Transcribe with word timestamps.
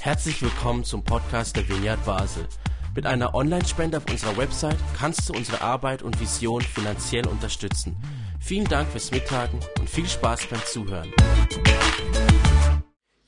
Herzlich 0.00 0.40
willkommen 0.42 0.84
zum 0.84 1.02
Podcast 1.02 1.56
der 1.56 1.68
Vineyard 1.68 2.04
Basel. 2.04 2.46
Mit 2.94 3.06
einer 3.06 3.34
Online-Spende 3.34 3.98
auf 3.98 4.04
unserer 4.10 4.36
Website 4.36 4.78
kannst 4.98 5.28
du 5.28 5.34
unsere 5.34 5.60
Arbeit 5.60 6.02
und 6.02 6.20
Vision 6.20 6.62
finanziell 6.62 7.26
unterstützen. 7.26 7.96
Vielen 8.40 8.66
Dank 8.66 8.88
fürs 8.88 9.10
Mittagen 9.10 9.60
und 9.78 9.90
viel 9.90 10.06
Spaß 10.06 10.46
beim 10.46 10.60
Zuhören. 10.64 11.12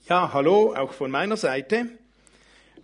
Ja, 0.09 0.31
hallo, 0.33 0.75
auch 0.75 0.93
von 0.93 1.11
meiner 1.11 1.37
Seite. 1.37 1.87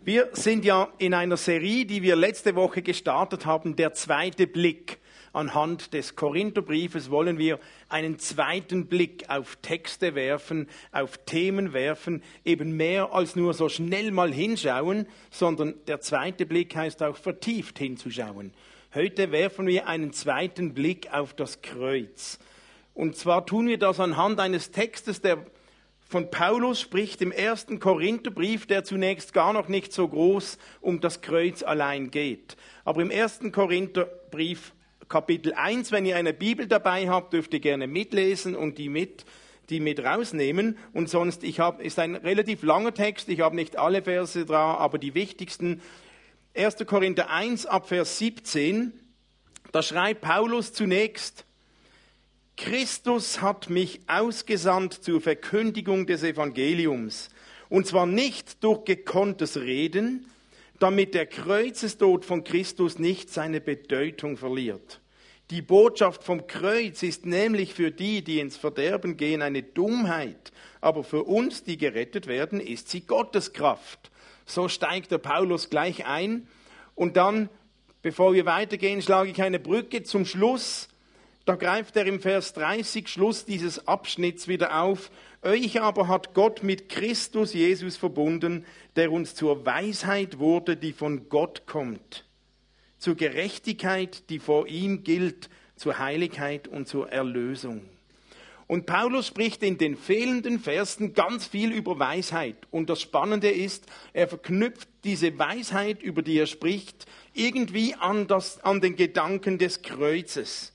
Wir 0.03 0.29
sind 0.33 0.65
ja 0.65 0.89
in 0.99 1.15
einer 1.15 1.39
Serie, 1.39 1.87
die 1.87 2.03
wir 2.03 2.17
letzte 2.17 2.55
Woche 2.55 2.83
gestartet 2.83 3.47
haben, 3.47 3.77
der 3.77 3.95
zweite 3.95 4.47
Blick. 4.47 4.99
Anhand 5.35 5.93
des 5.95 6.15
Korintherbriefes 6.15 7.11
wollen 7.11 7.39
wir 7.39 7.59
einen 7.89 8.21
zweiten 8.21 8.87
Blick 8.87 9.29
auf 9.29 9.57
Texte 9.57 10.15
werfen, 10.15 10.69
auf 10.93 11.19
Themen 11.27 11.73
werfen, 11.73 12.23
eben 12.45 12.77
mehr 12.77 13.13
als 13.13 13.35
nur 13.35 13.53
so 13.53 13.69
schnell 13.69 14.13
mal 14.13 14.33
hinschauen, 14.33 15.07
sondern 15.31 15.75
der 15.89 16.01
zweite 16.01 16.47
Blick 16.47 16.77
heißt 16.77 17.03
auch 17.03 17.17
vertieft 17.17 17.81
hinzuschauen. 17.81 18.53
Heute 18.95 19.33
werfen 19.33 19.67
wir 19.67 19.89
einen 19.89 20.13
zweiten 20.13 20.73
Blick 20.73 21.13
auf 21.13 21.35
das 21.35 21.63
Kreuz. 21.63 22.39
Und 22.95 23.17
zwar 23.17 23.45
tun 23.45 23.67
wir 23.67 23.79
das 23.79 23.99
anhand 23.99 24.39
eines 24.39 24.71
Textes, 24.71 25.21
der 25.21 25.45
von 26.09 26.31
Paulus 26.31 26.81
spricht 26.81 27.21
im 27.23 27.33
ersten 27.33 27.81
Korintherbrief, 27.81 28.67
der 28.67 28.85
zunächst 28.85 29.33
gar 29.33 29.53
noch 29.53 29.67
nicht 29.67 29.93
so 29.93 30.07
groß 30.07 30.59
um 30.81 31.01
das 31.01 31.23
Kreuz 31.23 31.65
allein 31.65 32.13
geht. 32.13 32.57
Aber 32.85 33.03
im 33.03 33.11
ersten 33.11 33.51
Korintherbrief 33.51 34.74
Kapitel 35.09 35.53
1. 35.55 35.93
Wenn 35.93 36.07
ihr 36.07 36.17
eine 36.17 36.33
Bibel 36.33 36.67
dabei 36.67 37.09
habt, 37.09 37.33
dürft 37.33 37.53
ihr 37.55 37.61
gerne 37.61 37.87
mitlesen 37.87 38.55
und 38.55 38.79
die 38.79 38.89
mit, 38.89 39.25
die 39.71 39.81
mit 39.81 40.03
rausnehmen. 40.03 40.79
Und 40.93 41.09
sonst, 41.09 41.45
ich 41.45 41.61
habe, 41.61 41.83
ist 41.83 41.99
ein 41.99 42.15
relativ 42.15 42.63
langer 42.63 42.95
Text. 42.95 43.29
Ich 43.29 43.41
habe 43.41 43.57
nicht 43.57 43.79
alle 43.79 44.03
Verse 44.03 44.45
da, 44.47 44.75
aber 44.75 44.99
die 44.99 45.15
wichtigsten. 45.15 45.83
1. 46.57 46.87
Korinther 46.87 47.31
1 47.31 47.67
ab 47.67 47.89
Vers 47.89 48.19
17. 48.19 48.93
Da 49.73 49.83
schreibt 49.83 50.21
Paulus 50.21 50.73
zunächst, 50.73 51.45
Christus 52.57 53.43
hat 53.43 53.69
mich 53.69 54.01
ausgesandt 54.07 54.95
zur 54.95 55.21
Verkündigung 55.21 56.07
des 56.07 56.23
Evangeliums. 56.23 57.31
Und 57.69 57.87
zwar 57.87 58.07
nicht 58.07 58.63
durch 58.63 58.85
gekonntes 58.85 59.57
Reden, 59.57 60.27
damit 60.79 61.15
der 61.15 61.27
Kreuzestod 61.27 62.25
von 62.25 62.45
Christus 62.45 62.99
nicht 62.99 63.31
seine 63.31 63.61
Bedeutung 63.61 64.37
verliert. 64.37 65.01
Die 65.51 65.63
Botschaft 65.63 66.25
vom 66.25 66.47
Kreuz 66.47 67.03
ist 67.03 67.27
nämlich 67.27 67.75
für 67.75 67.91
die, 67.91 68.25
die 68.25 68.41
ins 68.41 68.57
Verderben 68.57 69.17
gehen, 69.17 69.43
eine 69.43 69.63
Dummheit, 69.63 70.53
aber 70.81 71.05
für 71.05 71.25
uns, 71.25 71.65
die 71.65 71.77
gerettet 71.77 72.27
werden, 72.27 72.61
ist 72.61 72.89
sie 72.89 73.03
Gottes 73.03 73.53
Kraft. 73.53 74.11
So 74.47 74.69
steigt 74.69 75.11
der 75.11 75.19
Paulus 75.19 75.69
gleich 75.69 76.07
ein 76.07 76.49
und 76.95 77.17
dann, 77.17 77.51
bevor 78.03 78.33
wir 78.33 78.47
weitergehen, 78.47 79.03
schlage 79.03 79.31
ich 79.31 79.43
eine 79.43 79.59
Brücke 79.59 80.03
zum 80.03 80.25
Schluss. 80.25 80.89
Da 81.45 81.57
greift 81.57 81.97
er 81.97 82.07
im 82.07 82.21
Vers 82.21 82.55
30 82.55 83.09
Schluss 83.09 83.45
dieses 83.45 83.87
Abschnitts 83.87 84.49
wieder 84.49 84.81
auf 84.83 85.11
euch 85.45 85.81
aber 85.81 86.09
hat 86.09 86.35
Gott 86.35 86.63
mit 86.63 86.89
Christus 86.89 87.55
Jesus 87.55 87.97
verbunden, 87.97 88.65
der 88.97 89.13
uns 89.13 89.35
zur 89.35 89.65
Weisheit 89.67 90.39
wurde, 90.39 90.77
die 90.77 90.93
von 90.93 91.29
Gott 91.29 91.67
kommt, 91.67 92.25
zur 92.99 93.15
Gerechtigkeit, 93.15 94.29
die 94.31 94.39
vor 94.39 94.67
ihm 94.67 95.05
gilt, 95.05 95.49
zur 95.77 95.99
Heiligkeit 95.99 96.69
und 96.69 96.89
zur 96.89 97.11
Erlösung. 97.11 97.83
Und 98.67 98.87
Paulus 98.87 99.27
spricht 99.27 99.63
in 99.63 99.77
den 99.77 99.97
fehlenden 99.97 100.59
Versen 100.59 101.13
ganz 101.13 101.47
viel 101.47 101.71
über 101.73 101.99
Weisheit. 101.99 102.57
Und 102.71 102.89
das 102.89 103.01
Spannende 103.03 103.51
ist, 103.51 103.87
er 104.13 104.27
verknüpft 104.27 104.89
diese 105.05 105.39
Weisheit, 105.39 106.03
über 106.03 106.23
die 106.23 106.39
er 106.39 106.47
spricht, 106.47 107.07
irgendwie 107.35 107.95
an, 107.95 108.27
das, 108.27 108.65
an 108.65 108.81
den 108.81 108.97
Gedanken 108.97 109.59
des 109.59 109.83
Kreuzes. 109.83 110.74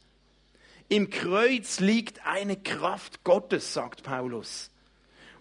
Im 0.90 1.12
Kreuz 1.12 1.80
liegt 1.80 2.26
eine 2.26 2.58
Kraft 2.58 3.24
Gottes, 3.24 3.74
sagt 3.74 4.04
Paulus. 4.04 4.72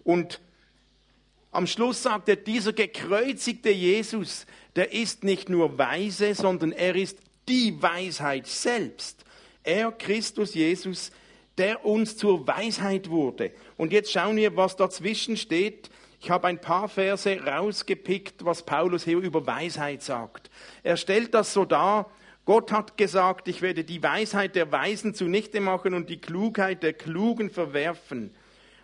Und 0.03 0.39
am 1.51 1.65
Schluss 1.65 2.03
sagt 2.03 2.29
er, 2.29 2.35
dieser 2.35 2.73
gekreuzigte 2.73 3.71
Jesus, 3.71 4.45
der 4.75 4.93
ist 4.93 5.23
nicht 5.23 5.49
nur 5.49 5.79
weise, 5.79 6.35
sondern 6.35 6.71
er 6.71 6.95
ist 6.95 7.17
die 7.47 7.81
Weisheit 7.81 8.45
selbst. 8.45 9.25
Er, 9.63 9.91
Christus 9.91 10.53
Jesus, 10.53 11.11
der 11.57 11.83
uns 11.83 12.15
zur 12.15 12.47
Weisheit 12.47 13.09
wurde. 13.09 13.51
Und 13.75 13.91
jetzt 13.91 14.11
schauen 14.11 14.37
wir, 14.37 14.55
was 14.55 14.75
dazwischen 14.75 15.35
steht. 15.35 15.89
Ich 16.21 16.29
habe 16.29 16.47
ein 16.47 16.61
paar 16.61 16.87
Verse 16.87 17.43
rausgepickt, 17.43 18.45
was 18.45 18.63
Paulus 18.63 19.03
hier 19.03 19.17
über 19.17 19.47
Weisheit 19.47 20.03
sagt. 20.03 20.51
Er 20.83 20.95
stellt 20.95 21.33
das 21.33 21.53
so 21.53 21.65
dar, 21.65 22.11
Gott 22.49 22.71
hat 22.71 22.97
gesagt, 22.97 23.47
ich 23.47 23.61
werde 23.61 23.83
die 23.83 24.01
Weisheit 24.01 24.55
der 24.55 24.71
Weisen 24.71 25.13
zunichte 25.13 25.61
machen 25.61 25.93
und 25.93 26.09
die 26.09 26.19
Klugheit 26.19 26.81
der 26.81 26.93
Klugen 26.93 27.51
verwerfen. 27.51 28.31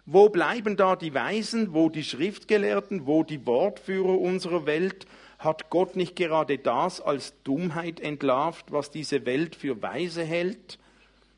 Wo 0.05 0.29
bleiben 0.29 0.77
da 0.77 0.95
die 0.95 1.15
Weisen, 1.15 1.73
wo 1.73 1.89
die 1.89 2.03
Schriftgelehrten, 2.03 3.07
wo 3.07 3.23
die 3.23 3.43
Wortführer 3.47 4.19
unserer 4.19 4.67
Welt? 4.67 5.07
Hat 5.39 5.71
Gott 5.71 5.95
nicht 5.95 6.15
gerade 6.15 6.59
das 6.59 7.01
als 7.01 7.33
Dummheit 7.43 7.99
entlarvt, 7.99 8.71
was 8.71 8.91
diese 8.91 9.25
Welt 9.25 9.55
für 9.55 9.81
weise 9.81 10.23
hält? 10.23 10.77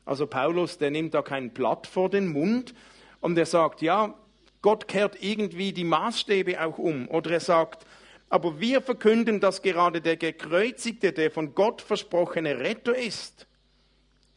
Also 0.04 0.26
Paulus, 0.26 0.76
der 0.76 0.90
nimmt 0.90 1.14
da 1.14 1.22
kein 1.22 1.48
Blatt 1.48 1.86
vor 1.86 2.10
den 2.10 2.28
Mund 2.28 2.74
und 3.22 3.38
er 3.38 3.46
sagt, 3.46 3.80
ja, 3.80 4.12
Gott 4.60 4.86
kehrt 4.86 5.16
irgendwie 5.22 5.72
die 5.72 5.84
Maßstäbe 5.84 6.62
auch 6.62 6.76
um. 6.76 7.08
Oder 7.08 7.30
er 7.30 7.40
sagt, 7.40 7.86
aber 8.30 8.60
wir 8.60 8.82
verkünden, 8.82 9.40
dass 9.40 9.62
gerade 9.62 10.00
der 10.00 10.16
Gekreuzigte, 10.16 11.12
der 11.12 11.30
von 11.30 11.54
Gott 11.54 11.80
versprochene 11.82 12.58
Retter 12.58 12.96
ist. 12.96 13.46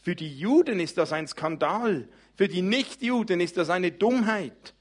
Für 0.02 0.16
die 0.16 0.38
Juden 0.38 0.80
ist 0.80 0.98
das 0.98 1.12
ein 1.12 1.28
Skandal. 1.28 2.08
Für 2.36 2.48
die 2.48 2.62
Nichtjuden 2.62 3.42
ist 3.42 3.58
das 3.58 3.70
eine 3.70 3.92
Dummheit. 3.92 4.74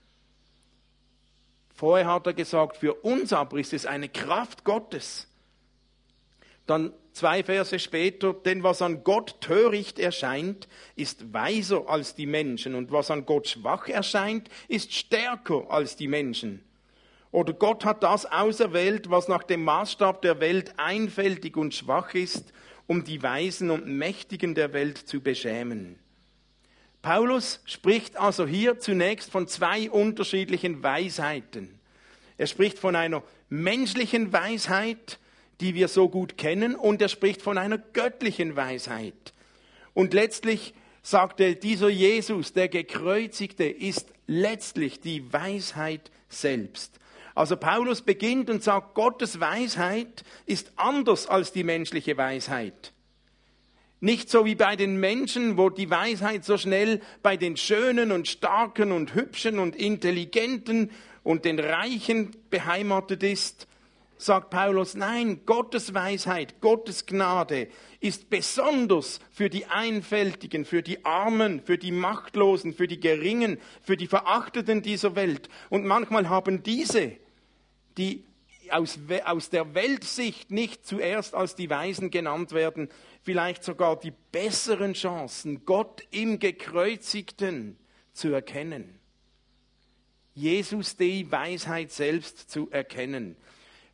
Vorher 1.75 2.07
hat 2.07 2.27
er 2.27 2.35
gesagt, 2.35 2.77
für 2.77 2.95
uns 2.95 3.33
aber 3.33 3.59
ist 3.59 3.73
es 3.73 3.87
eine 3.87 4.09
Kraft 4.09 4.65
Gottes. 4.65 5.27
Dann 6.67 6.93
zwei 7.13 7.43
Verse 7.43 7.79
später, 7.79 8.33
denn 8.33 8.63
was 8.63 8.81
an 8.81 9.03
Gott 9.03 9.41
töricht 9.41 9.99
erscheint, 9.99 10.69
ist 10.95 11.33
weiser 11.33 11.89
als 11.89 12.15
die 12.15 12.27
Menschen 12.27 12.75
und 12.75 12.93
was 12.93 13.11
an 13.11 13.27
Gott 13.27 13.49
schwach 13.49 13.89
erscheint, 13.89 14.49
ist 14.69 14.93
stärker 14.93 15.71
als 15.71 15.97
die 15.97 16.07
Menschen. 16.07 16.63
Oder 17.33 17.53
Gott 17.53 17.85
hat 17.85 18.03
das 18.03 18.27
auserwählt, 18.27 19.11
was 19.11 19.29
nach 19.29 19.45
dem 19.45 19.65
Maßstab 19.65 20.23
der 20.23 20.41
Welt 20.41 20.75
einfältig 20.79 21.57
und 21.57 21.75
schwach 21.75 22.15
ist, 22.15 22.53
um 22.87 23.05
die 23.05 23.23
Weisen 23.23 23.71
und 23.71 23.87
Mächtigen 23.87 24.55
der 24.55 24.73
Welt 24.73 24.99
zu 24.99 25.21
beschämen. 25.21 25.99
Paulus 27.03 27.61
spricht 27.65 28.17
also 28.17 28.47
hier 28.47 28.79
zunächst 28.79 29.31
von 29.31 29.47
zwei 29.47 29.91
unterschiedlichen 29.91 30.83
Weisheiten. 30.83 31.79
Er 32.37 32.47
spricht 32.47 32.79
von 32.79 32.97
einer 32.97 33.23
menschlichen 33.49 34.33
Weisheit, 34.33 35.19
die 35.61 35.75
wir 35.75 35.89
so 35.89 36.09
gut 36.09 36.37
kennen, 36.37 36.75
und 36.75 37.01
er 37.01 37.09
spricht 37.09 37.43
von 37.43 37.59
einer 37.59 37.79
göttlichen 37.79 38.57
Weisheit. 38.57 39.33
Und 39.95 40.13
letztlich 40.15 40.75
sagt 41.03 41.41
er, 41.41 41.55
dieser 41.55 41.89
Jesus, 41.89 42.53
der 42.53 42.69
gekreuzigte, 42.69 43.65
ist 43.65 44.07
letztlich 44.27 45.01
die 45.01 45.33
Weisheit 45.33 46.11
selbst. 46.29 46.99
Also 47.35 47.57
Paulus 47.57 48.03
beginnt 48.03 48.51
und 48.51 48.63
sagt, 48.63 48.95
Gottes 48.95 49.41
Weisheit 49.41 50.25
ist 50.47 50.73
anders 50.77 51.27
als 51.27 51.53
die 51.53 51.65
menschliche 51.65 52.17
Weisheit. 52.17 52.93
Nicht 54.01 54.31
so 54.31 54.47
wie 54.47 54.55
bei 54.55 54.77
den 54.77 54.99
Menschen, 54.99 55.59
wo 55.59 55.69
die 55.69 55.91
Weisheit 55.91 56.45
so 56.45 56.57
schnell 56.57 57.01
bei 57.23 57.37
den 57.37 57.57
Schönen 57.57 58.13
und 58.13 58.29
Starken 58.29 58.93
und 58.93 59.15
Hübschen 59.15 59.59
und 59.59 59.77
Intelligenten 59.77 60.91
und 61.23 61.45
den 61.45 61.59
Reichen 61.59 62.31
beheimatet 62.49 63.23
ist, 63.23 63.67
sagt 64.23 64.51
Paulus, 64.51 64.95
nein, 64.95 65.41
Gottes 65.47 65.95
Weisheit, 65.95 66.61
Gottes 66.61 67.07
Gnade 67.07 67.69
ist 68.01 68.31
besonders 68.31 69.21
für 69.31 69.51
die 69.51 69.67
Einfältigen, 69.67 70.65
für 70.65 70.83
die 70.83 71.05
Armen, 71.05 71.61
für 71.63 71.79
die 71.79 71.93
Machtlosen, 71.93 72.75
für 72.75 72.87
die 72.87 73.01
Geringen, 73.01 73.59
für 73.83 73.97
die 73.97 74.07
Verachteten 74.07 74.83
dieser 74.83 75.17
Welt. 75.17 75.49
Und 75.69 75.85
manchmal 75.85 76.29
haben 76.29 76.63
diese, 76.63 77.13
die 77.97 78.25
aus, 78.71 78.99
aus 79.25 79.51
der 79.51 79.75
Weltsicht 79.75 80.51
nicht 80.51 80.87
zuerst 80.87 81.35
als 81.35 81.55
die 81.55 81.71
Weisen 81.71 82.11
genannt 82.11 82.53
werden, 82.53 82.89
vielleicht 83.23 83.65
sogar 83.65 83.99
die 83.99 84.13
besseren 84.33 84.95
Chancen, 84.95 85.65
Gott 85.65 86.03
im 86.11 86.39
Gekreuzigten 86.39 87.79
zu 88.13 88.33
erkennen. 88.33 88.99
Jesus 90.35 90.97
die 90.97 91.31
Weisheit 91.31 91.91
selbst 91.91 92.51
zu 92.51 92.71
erkennen. 92.71 93.37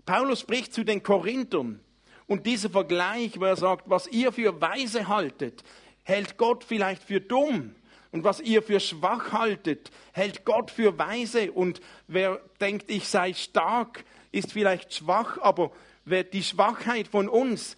Paulus 0.06 0.40
spricht 0.40 0.72
zu 0.72 0.84
den 0.84 1.02
Korinthern 1.02 1.80
und 2.26 2.46
dieser 2.46 2.70
Vergleich, 2.70 3.38
wo 3.38 3.44
er 3.44 3.56
sagt, 3.56 3.90
was 3.90 4.06
ihr 4.06 4.32
für 4.32 4.60
weise 4.60 5.08
haltet, 5.08 5.64
hält 6.04 6.38
Gott 6.38 6.64
vielleicht 6.64 7.02
für 7.02 7.20
dumm. 7.20 7.74
Und 8.12 8.24
was 8.24 8.40
ihr 8.40 8.62
für 8.62 8.80
schwach 8.80 9.32
haltet, 9.32 9.90
hält 10.12 10.46
Gott 10.46 10.70
für 10.70 10.96
weise. 10.96 11.52
Und 11.52 11.82
wer 12.06 12.40
denkt, 12.60 12.88
ich 12.88 13.08
sei 13.08 13.34
stark, 13.34 14.04
ist 14.32 14.52
vielleicht 14.52 14.94
schwach, 14.94 15.38
aber 15.38 15.70
wer 16.04 16.24
die 16.24 16.42
Schwachheit 16.42 17.08
von 17.08 17.28
uns, 17.28 17.76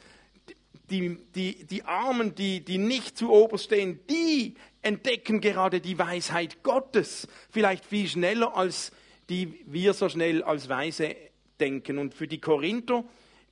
die, 0.90 1.18
die, 1.34 1.64
die 1.64 1.82
Armen, 1.84 2.34
die, 2.34 2.60
die 2.60 2.78
nicht 2.78 3.18
zu 3.18 3.32
oberst 3.32 3.64
stehen, 3.64 4.00
die 4.08 4.54
entdecken 4.82 5.40
gerade 5.40 5.80
die 5.80 5.98
Weisheit 5.98 6.62
Gottes. 6.62 7.26
Vielleicht 7.50 7.84
viel 7.84 8.06
schneller, 8.06 8.56
als 8.56 8.92
die 9.28 9.64
wir 9.66 9.92
so 9.92 10.08
schnell 10.08 10.42
als 10.42 10.68
weise 10.68 11.16
denken. 11.60 11.98
Und 11.98 12.14
für 12.14 12.28
die 12.28 12.40
Korinther, 12.40 13.04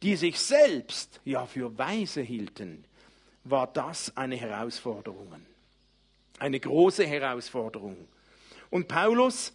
die 0.02 0.16
sich 0.16 0.38
selbst 0.38 1.20
ja 1.24 1.46
für 1.46 1.76
weise 1.78 2.22
hielten, 2.22 2.84
war 3.44 3.66
das 3.66 4.16
eine 4.16 4.36
Herausforderung. 4.36 5.32
Eine 6.38 6.60
große 6.60 7.06
Herausforderung. 7.06 7.96
Und 8.70 8.88
Paulus 8.88 9.54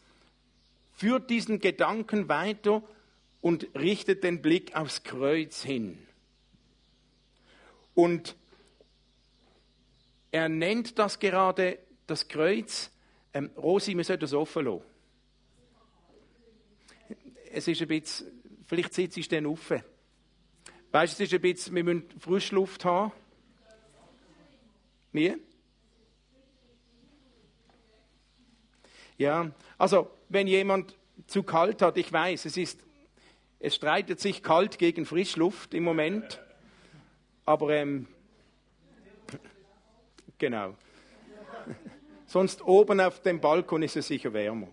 führt 0.93 1.29
diesen 1.29 1.59
Gedanken 1.59 2.29
weiter 2.29 2.81
und 3.41 3.67
richtet 3.75 4.23
den 4.23 4.41
Blick 4.41 4.75
aufs 4.75 5.03
Kreuz 5.03 5.63
hin. 5.63 5.97
Und 7.93 8.35
er 10.31 10.47
nennt 10.47 10.97
das 10.97 11.19
gerade 11.19 11.79
das 12.07 12.27
Kreuz. 12.27 12.89
Ähm, 13.33 13.49
Rosi, 13.57 13.95
wir 13.95 14.03
sollten 14.03 14.21
das 14.21 14.33
offen 14.33 14.65
lassen. 14.65 14.83
Es 17.51 17.67
ist 17.67 17.81
ein 17.81 17.87
bisschen, 17.89 18.40
vielleicht 18.71 18.93
sitzt 18.93 19.17
es 19.17 19.27
dann 19.27 19.45
offen. 19.47 19.83
Weißt 20.93 21.19
du, 21.19 21.23
es 21.23 21.29
ist 21.29 21.35
ein 21.35 21.41
bisschen, 21.41 21.75
wir 21.75 21.83
müssen 21.83 22.09
Frischluft 22.21 22.85
haben. 22.85 23.11
Wie? 25.11 25.35
Ja, 29.17 29.51
also 29.77 30.09
wenn 30.29 30.47
jemand 30.47 30.97
zu 31.27 31.43
kalt 31.43 31.81
hat, 31.81 31.97
ich 31.97 32.13
weiß, 32.13 32.45
es 32.45 32.55
ist, 32.55 32.79
es 33.59 33.75
streitet 33.75 34.21
sich 34.21 34.41
kalt 34.41 34.79
gegen 34.79 35.05
Frischluft 35.05 35.73
im 35.73 35.83
Moment, 35.83 36.41
aber 37.43 37.71
ähm, 37.71 38.07
genau. 40.37 40.77
Sonst 42.25 42.61
oben 42.61 43.01
auf 43.01 43.21
dem 43.21 43.41
Balkon 43.41 43.83
ist 43.83 43.97
es 43.97 44.07
sicher 44.07 44.31
wärmer. 44.31 44.69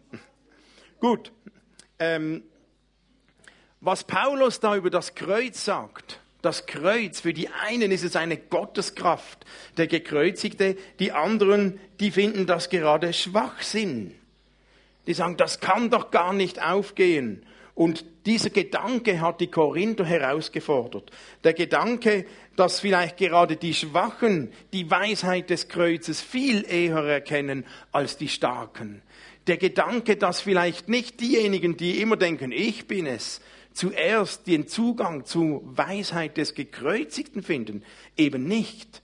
Gut. 1.00 1.32
Ähm, 1.98 2.44
was 3.80 4.04
Paulus 4.04 4.60
da 4.60 4.76
über 4.76 4.90
das 4.90 5.14
Kreuz 5.14 5.64
sagt, 5.64 6.20
das 6.42 6.66
Kreuz, 6.66 7.20
für 7.20 7.32
die 7.32 7.48
einen 7.48 7.90
ist 7.90 8.04
es 8.04 8.14
eine 8.14 8.36
Gotteskraft, 8.36 9.44
der 9.76 9.88
Gekreuzigte, 9.88 10.76
die 11.00 11.12
anderen, 11.12 11.80
die 11.98 12.12
finden 12.12 12.46
das 12.46 12.70
gerade 12.70 13.12
Schwachsinn. 13.12 14.14
Die 15.06 15.14
sagen, 15.14 15.36
das 15.36 15.60
kann 15.60 15.90
doch 15.90 16.10
gar 16.10 16.32
nicht 16.32 16.62
aufgehen. 16.62 17.42
Und 17.74 18.04
dieser 18.26 18.50
Gedanke 18.50 19.20
hat 19.20 19.40
die 19.40 19.50
Korinther 19.50 20.04
herausgefordert. 20.04 21.10
Der 21.44 21.54
Gedanke, 21.54 22.26
dass 22.56 22.80
vielleicht 22.80 23.16
gerade 23.16 23.56
die 23.56 23.74
Schwachen 23.74 24.52
die 24.72 24.90
Weisheit 24.90 25.50
des 25.50 25.68
Kreuzes 25.68 26.20
viel 26.20 26.64
eher 26.68 27.04
erkennen 27.04 27.64
als 27.90 28.16
die 28.16 28.28
Starken. 28.28 29.02
Der 29.46 29.56
Gedanke, 29.56 30.16
dass 30.16 30.40
vielleicht 30.40 30.88
nicht 30.88 31.20
diejenigen, 31.20 31.76
die 31.76 32.00
immer 32.00 32.16
denken, 32.16 32.52
ich 32.52 32.86
bin 32.86 33.06
es, 33.06 33.40
zuerst 33.78 34.48
den 34.48 34.66
Zugang 34.66 35.24
zur 35.24 35.62
Weisheit 35.64 36.36
des 36.36 36.54
Gekreuzigten 36.54 37.44
finden, 37.44 37.84
eben 38.16 38.44
nicht. 38.44 39.02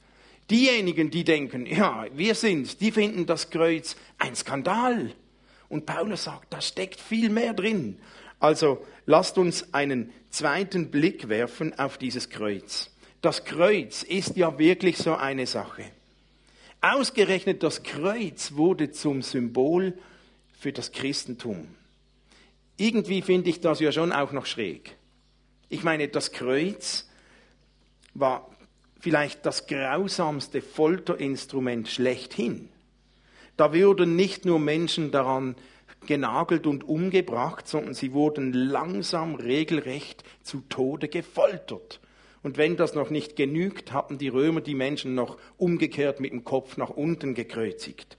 Diejenigen, 0.50 1.12
die 1.12 1.22
denken, 1.22 1.64
ja, 1.64 2.06
wir 2.12 2.34
sind, 2.34 2.80
die 2.80 2.90
finden 2.90 3.24
das 3.24 3.50
Kreuz 3.50 3.94
ein 4.18 4.34
Skandal. 4.34 5.12
Und 5.68 5.86
Paulus 5.86 6.24
sagt, 6.24 6.52
da 6.52 6.60
steckt 6.60 7.00
viel 7.00 7.30
mehr 7.30 7.54
drin. 7.54 7.98
Also 8.40 8.84
lasst 9.06 9.38
uns 9.38 9.72
einen 9.72 10.12
zweiten 10.30 10.90
Blick 10.90 11.28
werfen 11.28 11.78
auf 11.78 11.96
dieses 11.96 12.28
Kreuz. 12.28 12.90
Das 13.22 13.44
Kreuz 13.44 14.02
ist 14.02 14.36
ja 14.36 14.58
wirklich 14.58 14.98
so 14.98 15.14
eine 15.14 15.46
Sache. 15.46 15.84
Ausgerechnet 16.80 17.62
das 17.62 17.84
Kreuz 17.84 18.52
wurde 18.54 18.90
zum 18.90 19.22
Symbol 19.22 19.96
für 20.58 20.72
das 20.72 20.90
Christentum. 20.90 21.68
Irgendwie 22.76 23.22
finde 23.22 23.50
ich 23.50 23.60
das 23.60 23.80
ja 23.80 23.92
schon 23.92 24.12
auch 24.12 24.32
noch 24.32 24.46
schräg. 24.46 24.96
Ich 25.68 25.84
meine, 25.84 26.08
das 26.08 26.32
Kreuz 26.32 27.08
war 28.14 28.50
vielleicht 28.98 29.46
das 29.46 29.66
grausamste 29.66 30.60
Folterinstrument 30.60 31.88
schlechthin. 31.88 32.68
Da 33.56 33.72
wurden 33.72 34.16
nicht 34.16 34.44
nur 34.44 34.58
Menschen 34.58 35.10
daran 35.10 35.54
genagelt 36.06 36.66
und 36.66 36.84
umgebracht, 36.84 37.68
sondern 37.68 37.94
sie 37.94 38.12
wurden 38.12 38.52
langsam 38.52 39.36
regelrecht 39.36 40.24
zu 40.42 40.62
Tode 40.68 41.08
gefoltert. 41.08 42.00
Und 42.42 42.58
wenn 42.58 42.76
das 42.76 42.94
noch 42.94 43.10
nicht 43.10 43.36
genügt, 43.36 43.92
hatten 43.92 44.18
die 44.18 44.28
Römer 44.28 44.60
die 44.60 44.74
Menschen 44.74 45.14
noch 45.14 45.38
umgekehrt 45.56 46.20
mit 46.20 46.32
dem 46.32 46.44
Kopf 46.44 46.76
nach 46.76 46.90
unten 46.90 47.34
gekreuzigt. 47.34 48.18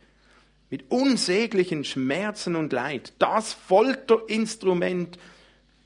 Mit 0.69 0.89
unsäglichen 0.89 1.83
Schmerzen 1.83 2.55
und 2.55 2.73
Leid. 2.73 3.13
Das 3.19 3.53
Folterinstrument 3.53 5.17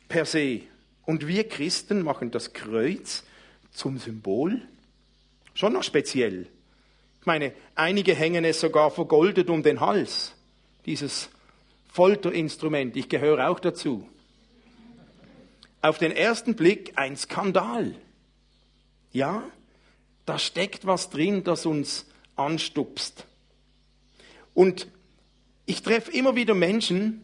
per 0.08 0.26
se. 0.26 0.62
Und 1.06 1.28
wir 1.28 1.48
Christen 1.48 2.04
machen 2.04 2.32
das 2.32 2.54
Kreuz 2.54 3.24
zum 3.72 3.98
Symbol. 3.98 4.62
Schon 5.54 5.74
noch 5.74 5.84
speziell. 5.84 6.48
Ich 7.20 7.26
meine, 7.26 7.54
einige 7.76 8.16
hängen 8.16 8.46
es 8.46 8.62
sogar 8.62 8.92
vergoldet 8.92 9.50
um 9.50 9.64
den 9.64 9.82
Hals. 9.82 10.34
Dieses 10.86 11.30
Folterinstrument. 11.92 12.96
Ich 12.96 13.10
gehöre 13.10 13.50
auch 13.50 13.60
dazu. 13.60 14.08
Auf 15.82 15.98
den 15.98 16.12
ersten 16.12 16.56
Blick 16.56 16.94
ein 16.96 17.18
Skandal. 17.18 17.96
Ja, 19.12 19.44
da 20.26 20.38
steckt 20.38 20.86
was 20.86 21.10
drin, 21.10 21.44
das 21.44 21.66
uns 21.66 22.06
anstupst. 22.36 23.26
Und 24.60 24.90
ich 25.66 25.84
treffe 25.84 26.12
immer 26.12 26.36
wieder 26.36 26.54
Menschen 26.54 27.24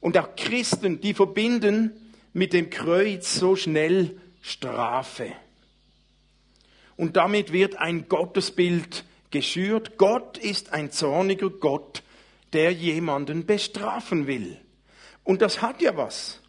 und 0.00 0.18
auch 0.18 0.34
Christen, 0.34 1.00
die 1.00 1.14
verbinden 1.14 1.92
mit 2.32 2.52
dem 2.52 2.68
Kreuz 2.68 3.36
so 3.36 3.54
schnell 3.54 4.20
Strafe. 4.40 5.30
Und 6.96 7.16
damit 7.16 7.52
wird 7.52 7.76
ein 7.76 8.08
Gottesbild 8.08 9.04
geschürt. 9.30 9.98
Gott 9.98 10.36
ist 10.36 10.72
ein 10.72 10.90
zorniger 10.90 11.48
Gott, 11.48 12.02
der 12.52 12.72
jemanden 12.72 13.46
bestrafen 13.46 14.26
will. 14.26 14.58
Und 15.22 15.42
das 15.42 15.62
hat 15.62 15.80
ja 15.80 15.96
was. 15.96 16.40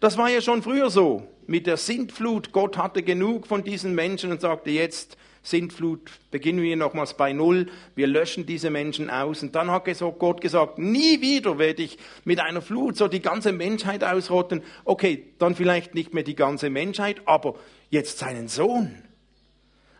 Das 0.00 0.18
war 0.18 0.30
ja 0.30 0.40
schon 0.40 0.64
früher 0.64 0.90
so 0.90 1.28
mit 1.46 1.68
der 1.68 1.76
Sintflut. 1.76 2.50
Gott 2.50 2.76
hatte 2.76 3.04
genug 3.04 3.46
von 3.46 3.62
diesen 3.62 3.94
Menschen 3.94 4.32
und 4.32 4.40
sagte 4.40 4.70
jetzt, 4.70 5.16
Sintflut, 5.42 6.10
beginnen 6.30 6.62
wir 6.62 6.76
nochmals 6.76 7.14
bei 7.14 7.32
Null, 7.32 7.66
wir 7.94 8.06
löschen 8.06 8.44
diese 8.44 8.68
Menschen 8.70 9.08
aus. 9.08 9.42
Und 9.42 9.54
dann 9.54 9.70
hat 9.70 9.86
Gott 10.18 10.40
gesagt, 10.40 10.78
nie 10.78 11.20
wieder 11.20 11.58
werde 11.58 11.82
ich 11.82 11.98
mit 12.24 12.40
einer 12.40 12.60
Flut 12.60 12.96
so 12.96 13.08
die 13.08 13.22
ganze 13.22 13.52
Menschheit 13.52 14.04
ausrotten. 14.04 14.62
Okay, 14.84 15.24
dann 15.38 15.54
vielleicht 15.54 15.94
nicht 15.94 16.12
mehr 16.12 16.24
die 16.24 16.36
ganze 16.36 16.68
Menschheit, 16.68 17.22
aber 17.24 17.54
jetzt 17.88 18.18
seinen 18.18 18.48
Sohn. 18.48 19.02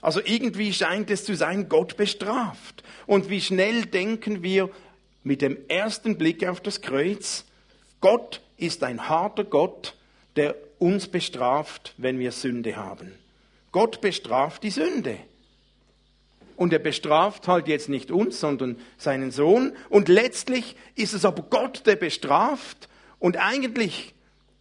Also 0.03 0.21
irgendwie 0.25 0.73
scheint 0.73 1.11
es 1.11 1.25
zu 1.25 1.35
sein, 1.35 1.69
Gott 1.69 1.97
bestraft. 1.97 2.83
Und 3.07 3.31
wie 3.31 3.41
schnell 3.41 3.87
denken 3.87 4.43
wir 4.43 4.71
mit 5.23 5.43
dem 5.43 5.59
ersten 5.69 6.17
Blick 6.17 6.47
auf 6.47 6.61
das 6.61 6.81
Kreuz, 6.81 7.45
Gott 8.01 8.41
ist 8.57 8.83
ein 8.83 9.09
harter 9.09 9.45
Gott, 9.45 9.97
der 10.37 10.55
uns 10.79 11.09
bestraft, 11.09 11.95
wenn 11.99 12.19
wir 12.19 12.33
Sünde 12.33 12.77
haben. 12.77 13.13
Gott 13.73 14.01
bestraft 14.01 14.63
die 14.63 14.71
Sünde. 14.71 15.19
Und 16.61 16.75
er 16.75 16.79
bestraft 16.79 17.49
halt 17.49 17.69
jetzt 17.69 17.89
nicht 17.89 18.11
uns, 18.11 18.39
sondern 18.39 18.77
seinen 18.99 19.31
Sohn. 19.31 19.73
Und 19.89 20.11
letztlich 20.11 20.77
ist 20.95 21.15
es 21.15 21.25
aber 21.25 21.41
Gott, 21.45 21.87
der 21.87 21.97
bestraft. 21.97 22.91
Und 23.19 23.39
eigentlich 23.39 24.13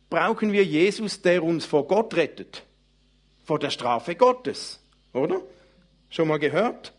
brauchen 0.09 0.53
wir 0.53 0.63
Jesus, 0.63 1.21
der 1.21 1.43
uns 1.43 1.65
vor 1.65 1.89
Gott 1.89 2.13
rettet. 2.15 2.63
Vor 3.43 3.59
der 3.59 3.69
Strafe 3.69 4.15
Gottes. 4.15 4.79
Oder? 5.11 5.41
Schon 6.09 6.29
mal 6.29 6.39
gehört? 6.39 6.93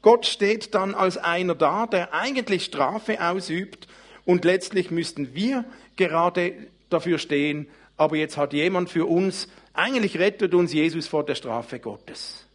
Gott 0.00 0.26
steht 0.26 0.76
dann 0.76 0.94
als 0.94 1.16
einer 1.16 1.56
da, 1.56 1.88
der 1.88 2.14
eigentlich 2.14 2.66
Strafe 2.66 3.20
ausübt 3.20 3.88
und 4.26 4.44
letztlich 4.44 4.92
müssten 4.92 5.34
wir 5.34 5.64
gerade 5.96 6.68
dafür 6.88 7.18
stehen, 7.18 7.68
aber 7.96 8.14
jetzt 8.14 8.36
hat 8.36 8.52
jemand 8.52 8.90
für 8.90 9.06
uns, 9.06 9.48
eigentlich 9.74 10.20
rettet 10.20 10.54
uns 10.54 10.72
Jesus 10.72 11.08
vor 11.08 11.26
der 11.26 11.34
Strafe 11.34 11.80
Gottes. 11.80 12.46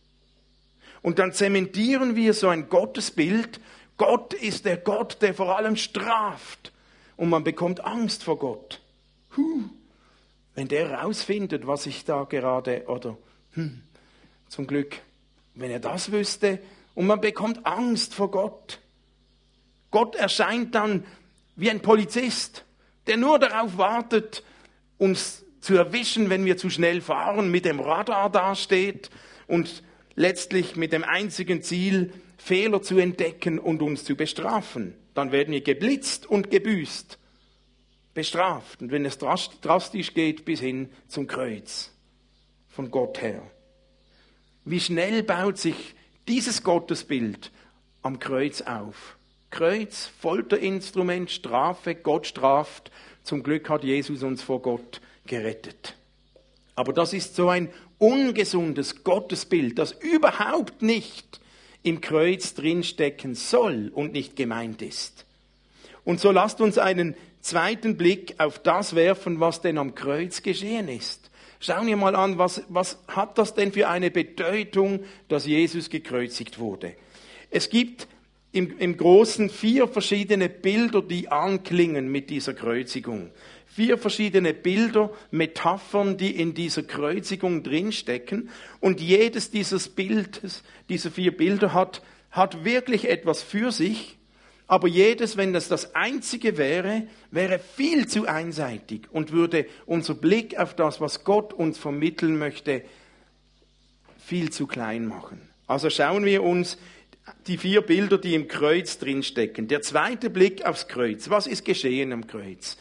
Und 1.06 1.20
dann 1.20 1.34
zementieren 1.34 2.16
wir 2.16 2.34
so 2.34 2.48
ein 2.48 2.68
Gottesbild, 2.68 3.60
Gott 3.96 4.34
ist 4.34 4.66
der 4.66 4.78
Gott, 4.78 5.22
der 5.22 5.36
vor 5.36 5.56
allem 5.56 5.76
straft. 5.76 6.72
Und 7.16 7.30
man 7.30 7.44
bekommt 7.44 7.86
Angst 7.86 8.24
vor 8.24 8.40
Gott. 8.40 8.82
Huh, 9.38 9.66
wenn 10.56 10.68
der 10.68 10.94
rausfindet, 10.94 11.68
was 11.68 11.86
ich 11.86 12.06
da 12.06 12.24
gerade, 12.24 12.86
oder 12.88 13.20
hm, 13.52 13.84
zum 14.50 14.66
Glück, 14.66 15.00
wenn 15.54 15.70
er 15.70 15.80
das 15.80 16.12
wüsste, 16.12 16.58
und 16.96 17.06
man 17.06 17.22
bekommt 17.22 17.68
Angst 17.68 18.16
vor 18.16 18.32
Gott. 18.32 18.80
Gott 19.92 20.16
erscheint 20.16 20.74
dann 20.74 21.06
wie 21.56 21.70
ein 21.70 21.84
Polizist, 21.84 22.66
der 23.06 23.18
nur 23.18 23.38
darauf 23.38 23.78
wartet, 23.78 24.44
uns 24.98 25.46
zu 25.62 25.76
erwischen, 25.76 26.32
wenn 26.32 26.46
wir 26.46 26.58
zu 26.58 26.72
schnell 26.72 27.00
fahren, 27.00 27.52
mit 27.52 27.66
dem 27.66 27.80
Radar 27.80 28.32
dasteht 28.32 29.12
und 29.46 29.84
letztlich 30.16 30.76
mit 30.76 30.94
dem 30.94 31.04
einzigen 31.04 31.62
Ziel, 31.62 32.14
Fehler 32.38 32.82
zu 32.82 32.98
entdecken 32.98 33.60
und 33.60 33.82
uns 33.82 34.04
zu 34.04 34.16
bestrafen. 34.16 34.96
Dann 35.14 35.32
werden 35.32 35.52
wir 35.52 35.62
geblitzt 35.62 36.26
und 36.26 36.52
gebüßt, 36.52 37.18
bestraft. 38.14 38.82
Und 38.82 38.92
wenn 38.92 39.06
es 39.06 39.18
drastisch 39.18 40.14
geht, 40.14 40.46
bis 40.46 40.60
hin 40.60 40.90
zum 41.08 41.28
Kreuz 41.28 41.92
von 42.68 42.92
Gott 42.92 43.22
her. 43.22 43.42
Wie 44.66 44.80
schnell 44.80 45.24
baut 45.24 45.58
sich 45.58 45.96
dieses 46.28 46.64
Gottesbild 46.64 47.52
am 48.02 48.20
Kreuz 48.20 48.62
auf? 48.62 49.18
Kreuz, 49.52 50.12
Folterinstrument, 50.20 51.32
Strafe, 51.32 51.96
Gott 51.96 52.28
straft. 52.28 52.92
Zum 53.24 53.44
Glück 53.44 53.70
hat 53.70 53.84
Jesus 53.84 54.24
uns 54.24 54.42
vor 54.42 54.62
Gott 54.62 55.00
gerettet. 55.26 55.96
Aber 56.76 56.92
das 56.92 57.14
ist 57.14 57.36
so 57.36 57.48
ein 57.48 57.70
ungesundes 57.98 59.04
Gottesbild, 59.04 59.80
das 59.80 59.92
überhaupt 59.92 60.82
nicht 60.82 61.40
im 61.84 62.02
Kreuz 62.02 62.54
drinstecken 62.54 63.36
soll 63.36 63.92
und 63.94 64.14
nicht 64.14 64.36
gemeint 64.36 64.82
ist. 64.82 65.26
Und 66.04 66.20
so 66.20 66.32
lasst 66.32 66.62
uns 66.62 66.78
einen 66.78 67.16
zweiten 67.42 67.96
Blick 67.96 68.36
auf 68.40 68.60
das 68.60 68.96
werfen, 68.96 69.40
was 69.40 69.62
denn 69.62 69.78
am 69.78 69.96
Kreuz 69.96 70.42
geschehen 70.42 70.88
ist. 70.88 71.30
Schauen 71.60 71.88
wir 71.88 71.96
mal 71.96 72.16
an, 72.16 72.38
was, 72.38 72.64
was 72.70 73.00
hat 73.08 73.38
das 73.38 73.54
denn 73.54 73.72
für 73.72 73.88
eine 73.88 74.12
Bedeutung, 74.12 75.04
dass 75.30 75.46
Jesus 75.46 75.90
gekreuzigt 75.90 76.60
wurde? 76.60 76.96
Es 77.50 77.70
gibt 77.70 78.08
im, 78.52 78.78
im 78.78 78.98
Großen 78.98 79.50
vier 79.50 79.88
verschiedene 79.88 80.50
Bilder, 80.50 81.02
die 81.02 81.30
anklingen 81.30 82.12
mit 82.12 82.30
dieser 82.30 82.54
Kreuzigung 82.54 83.32
vier 83.76 83.98
verschiedene 83.98 84.54
Bilder, 84.54 85.12
Metaphern, 85.32 86.16
die 86.16 86.40
in 86.40 86.54
dieser 86.54 86.84
Kreuzigung 86.84 87.62
drinstecken. 87.62 88.50
Und 88.80 89.02
jedes 89.02 89.52
dieses 89.52 89.90
Bildes, 89.90 90.64
diese 90.88 91.12
vier 91.12 91.36
Bilder 91.36 91.74
hat, 91.74 92.02
hat 92.32 92.64
wirklich 92.64 93.10
etwas 93.10 93.44
für 93.44 93.74
sich. 93.74 94.18
Aber 94.68 94.88
jedes, 94.88 95.36
wenn 95.36 95.52
das 95.52 95.68
das 95.68 95.94
einzige 95.94 96.58
wäre, 96.58 97.04
wäre 97.32 97.60
viel 97.60 98.08
zu 98.08 98.28
einseitig 98.28 99.10
und 99.12 99.34
würde 99.34 99.66
unser 99.86 100.16
Blick 100.16 100.58
auf 100.58 100.74
das, 100.74 101.02
was 101.02 101.26
Gott 101.26 101.52
uns 101.52 101.78
vermitteln 101.78 102.38
möchte, 102.40 102.82
viel 104.26 104.52
zu 104.52 104.68
klein 104.68 105.06
machen. 105.06 105.42
Also 105.68 105.90
schauen 105.90 106.24
wir 106.24 106.44
uns 106.44 106.78
die 107.48 107.58
vier 107.58 107.82
Bilder, 107.82 108.18
die 108.18 108.36
im 108.36 108.48
Kreuz 108.48 109.00
drinstecken. 109.00 109.68
Der 109.68 109.82
zweite 109.82 110.30
Blick 110.30 110.66
aufs 110.66 110.88
Kreuz. 110.88 111.30
Was 111.30 111.46
ist 111.46 111.66
geschehen 111.66 112.14
am 112.14 112.26
Kreuz? 112.26 112.78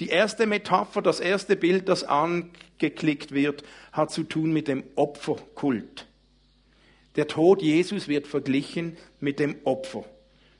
Die 0.00 0.08
erste 0.08 0.46
Metapher, 0.46 1.02
das 1.02 1.20
erste 1.20 1.56
Bild, 1.56 1.88
das 1.88 2.04
angeklickt 2.04 3.32
wird, 3.32 3.64
hat 3.92 4.10
zu 4.10 4.22
tun 4.22 4.52
mit 4.52 4.68
dem 4.68 4.84
Opferkult. 4.94 6.06
Der 7.16 7.26
Tod 7.26 7.62
Jesus 7.62 8.06
wird 8.06 8.28
verglichen 8.28 8.96
mit 9.18 9.40
dem 9.40 9.56
Opfer. 9.64 10.04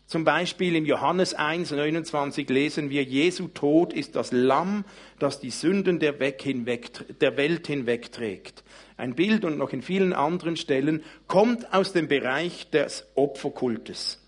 Zum 0.09 0.25
Beispiel 0.25 0.75
im 0.75 0.87
Johannes 0.87 1.35
1, 1.35 1.71
29 1.71 2.49
lesen 2.49 2.89
wir, 2.89 3.05
Jesu 3.05 3.47
Tod 3.49 3.93
ist 3.93 4.17
das 4.17 4.33
Lamm, 4.33 4.85
das 5.19 5.39
die 5.39 5.51
Sünden 5.51 5.99
der, 5.99 6.15
hinweg, 6.41 7.19
der 7.21 7.37
Welt 7.37 7.67
hinwegträgt. 7.67 8.65
Ein 8.97 9.15
Bild 9.15 9.45
und 9.45 9.59
noch 9.59 9.73
in 9.75 9.83
vielen 9.83 10.15
anderen 10.15 10.57
Stellen 10.57 11.05
kommt 11.27 11.75
aus 11.75 11.93
dem 11.93 12.09
Bereich 12.09 12.71
des 12.71 13.07
Opferkultes. 13.15 14.19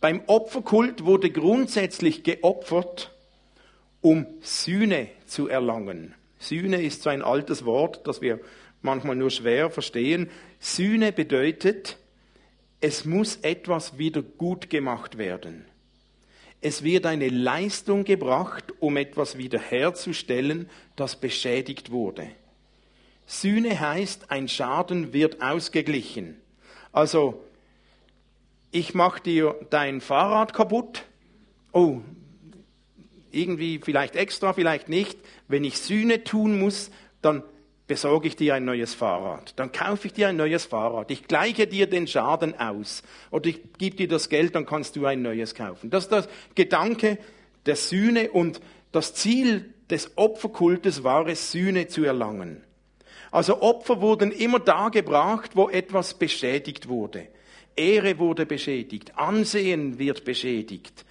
Beim 0.00 0.22
Opferkult 0.26 1.04
wurde 1.04 1.30
grundsätzlich 1.30 2.22
geopfert, 2.22 3.15
um 4.06 4.24
Sühne 4.40 5.08
zu 5.26 5.48
erlangen. 5.48 6.14
Sühne 6.38 6.80
ist 6.80 7.02
so 7.02 7.10
ein 7.10 7.22
altes 7.22 7.64
Wort, 7.64 8.06
das 8.06 8.20
wir 8.20 8.38
manchmal 8.80 9.16
nur 9.16 9.30
schwer 9.30 9.68
verstehen. 9.68 10.30
Sühne 10.60 11.10
bedeutet, 11.10 11.98
es 12.80 13.04
muss 13.04 13.34
etwas 13.42 13.98
wieder 13.98 14.22
gut 14.22 14.70
gemacht 14.70 15.18
werden. 15.18 15.64
Es 16.60 16.84
wird 16.84 17.04
eine 17.04 17.30
Leistung 17.30 18.04
gebracht, 18.04 18.74
um 18.78 18.96
etwas 18.96 19.38
wiederherzustellen, 19.38 20.70
das 20.94 21.16
beschädigt 21.16 21.90
wurde. 21.90 22.28
Sühne 23.26 23.80
heißt, 23.80 24.30
ein 24.30 24.46
Schaden 24.46 25.14
wird 25.14 25.42
ausgeglichen. 25.42 26.40
Also, 26.92 27.42
ich 28.70 28.94
mache 28.94 29.20
dir 29.20 29.56
dein 29.70 30.00
Fahrrad 30.00 30.54
kaputt. 30.54 31.02
Oh, 31.72 32.02
irgendwie 33.36 33.80
vielleicht 33.82 34.16
extra, 34.16 34.52
vielleicht 34.52 34.88
nicht. 34.88 35.18
Wenn 35.48 35.64
ich 35.64 35.78
Sühne 35.78 36.24
tun 36.24 36.58
muss, 36.58 36.90
dann 37.22 37.42
besorge 37.86 38.28
ich 38.28 38.36
dir 38.36 38.54
ein 38.54 38.64
neues 38.64 38.94
Fahrrad. 38.94 39.54
Dann 39.56 39.70
kaufe 39.70 40.08
ich 40.08 40.12
dir 40.12 40.28
ein 40.28 40.36
neues 40.36 40.64
Fahrrad. 40.64 41.10
Ich 41.10 41.28
gleiche 41.28 41.66
dir 41.66 41.86
den 41.86 42.06
Schaden 42.06 42.58
aus. 42.58 43.02
Oder 43.30 43.46
ich 43.46 43.60
gebe 43.78 43.96
dir 43.96 44.08
das 44.08 44.28
Geld, 44.28 44.54
dann 44.54 44.66
kannst 44.66 44.96
du 44.96 45.06
ein 45.06 45.22
neues 45.22 45.54
kaufen. 45.54 45.90
Das 45.90 46.04
ist 46.04 46.12
der 46.12 46.26
Gedanke 46.54 47.18
der 47.66 47.76
Sühne 47.76 48.30
und 48.30 48.60
das 48.92 49.14
Ziel 49.14 49.72
des 49.90 50.16
Opferkultes 50.16 51.04
war 51.04 51.26
es, 51.28 51.52
Sühne 51.52 51.86
zu 51.86 52.04
erlangen. 52.04 52.62
Also 53.30 53.60
Opfer 53.60 54.00
wurden 54.00 54.32
immer 54.32 54.60
da 54.60 54.88
gebracht, 54.88 55.52
wo 55.54 55.68
etwas 55.68 56.14
beschädigt 56.14 56.88
wurde. 56.88 57.28
Ehre 57.76 58.18
wurde 58.18 58.46
beschädigt, 58.46 59.18
Ansehen 59.18 59.98
wird 59.98 60.24
beschädigt, 60.24 61.04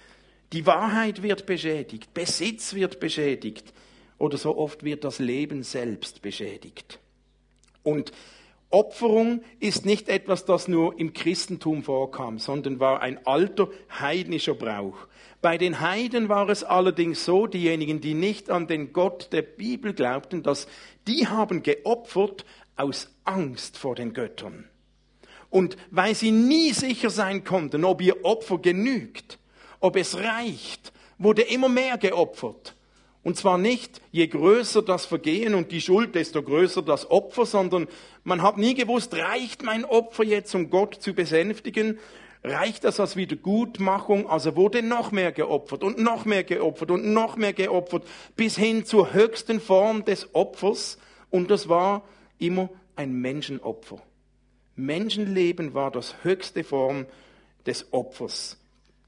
die 0.52 0.66
Wahrheit 0.66 1.22
wird 1.22 1.46
beschädigt, 1.46 2.14
Besitz 2.14 2.74
wird 2.74 3.00
beschädigt 3.00 3.72
oder 4.18 4.36
so 4.36 4.56
oft 4.56 4.84
wird 4.84 5.04
das 5.04 5.18
Leben 5.18 5.62
selbst 5.62 6.22
beschädigt. 6.22 7.00
Und 7.82 8.12
Opferung 8.70 9.42
ist 9.60 9.86
nicht 9.86 10.08
etwas, 10.08 10.44
das 10.44 10.66
nur 10.66 10.98
im 10.98 11.12
Christentum 11.12 11.82
vorkam, 11.82 12.38
sondern 12.38 12.80
war 12.80 13.00
ein 13.00 13.24
alter 13.26 13.68
heidnischer 14.00 14.54
Brauch. 14.54 14.96
Bei 15.40 15.56
den 15.56 15.80
Heiden 15.80 16.28
war 16.28 16.48
es 16.48 16.64
allerdings 16.64 17.24
so, 17.24 17.46
diejenigen, 17.46 18.00
die 18.00 18.14
nicht 18.14 18.50
an 18.50 18.66
den 18.66 18.92
Gott 18.92 19.32
der 19.32 19.42
Bibel 19.42 19.92
glaubten, 19.94 20.42
dass 20.42 20.66
die 21.06 21.28
haben 21.28 21.62
geopfert 21.62 22.44
aus 22.74 23.08
Angst 23.24 23.78
vor 23.78 23.94
den 23.94 24.12
Göttern. 24.12 24.68
Und 25.48 25.76
weil 25.90 26.14
sie 26.14 26.32
nie 26.32 26.72
sicher 26.72 27.10
sein 27.10 27.44
konnten, 27.44 27.84
ob 27.84 28.02
ihr 28.02 28.24
Opfer 28.24 28.58
genügt, 28.58 29.38
ob 29.86 29.96
es 29.96 30.16
reicht, 30.16 30.92
wurde 31.16 31.42
immer 31.42 31.68
mehr 31.68 31.96
geopfert. 31.96 32.74
Und 33.22 33.36
zwar 33.36 33.56
nicht, 33.56 34.00
je 34.12 34.26
größer 34.26 34.82
das 34.82 35.06
Vergehen 35.06 35.54
und 35.54 35.70
die 35.72 35.80
Schuld, 35.80 36.14
desto 36.14 36.42
größer 36.42 36.82
das 36.82 37.10
Opfer, 37.10 37.46
sondern 37.46 37.86
man 38.24 38.42
hat 38.42 38.58
nie 38.58 38.74
gewusst, 38.74 39.14
reicht 39.14 39.62
mein 39.62 39.84
Opfer 39.84 40.24
jetzt, 40.24 40.54
um 40.54 40.70
Gott 40.70 40.96
zu 40.96 41.14
besänftigen? 41.14 41.98
Reicht 42.42 42.84
das 42.84 43.00
als 43.00 43.16
Wiedergutmachung? 43.16 44.28
Also 44.28 44.54
wurde 44.56 44.82
noch 44.82 45.12
mehr 45.12 45.32
geopfert 45.32 45.82
und 45.82 45.98
noch 45.98 46.24
mehr 46.24 46.44
geopfert 46.44 46.90
und 46.90 47.12
noch 47.12 47.36
mehr 47.36 47.52
geopfert, 47.52 48.04
bis 48.36 48.56
hin 48.56 48.84
zur 48.84 49.12
höchsten 49.12 49.60
Form 49.60 50.04
des 50.04 50.34
Opfers. 50.34 50.98
Und 51.30 51.50
das 51.50 51.68
war 51.68 52.02
immer 52.38 52.70
ein 52.96 53.12
Menschenopfer. 53.12 54.00
Menschenleben 54.74 55.74
war 55.74 55.90
das 55.90 56.16
höchste 56.22 56.62
Form 56.62 57.06
des 57.66 57.92
Opfers 57.92 58.58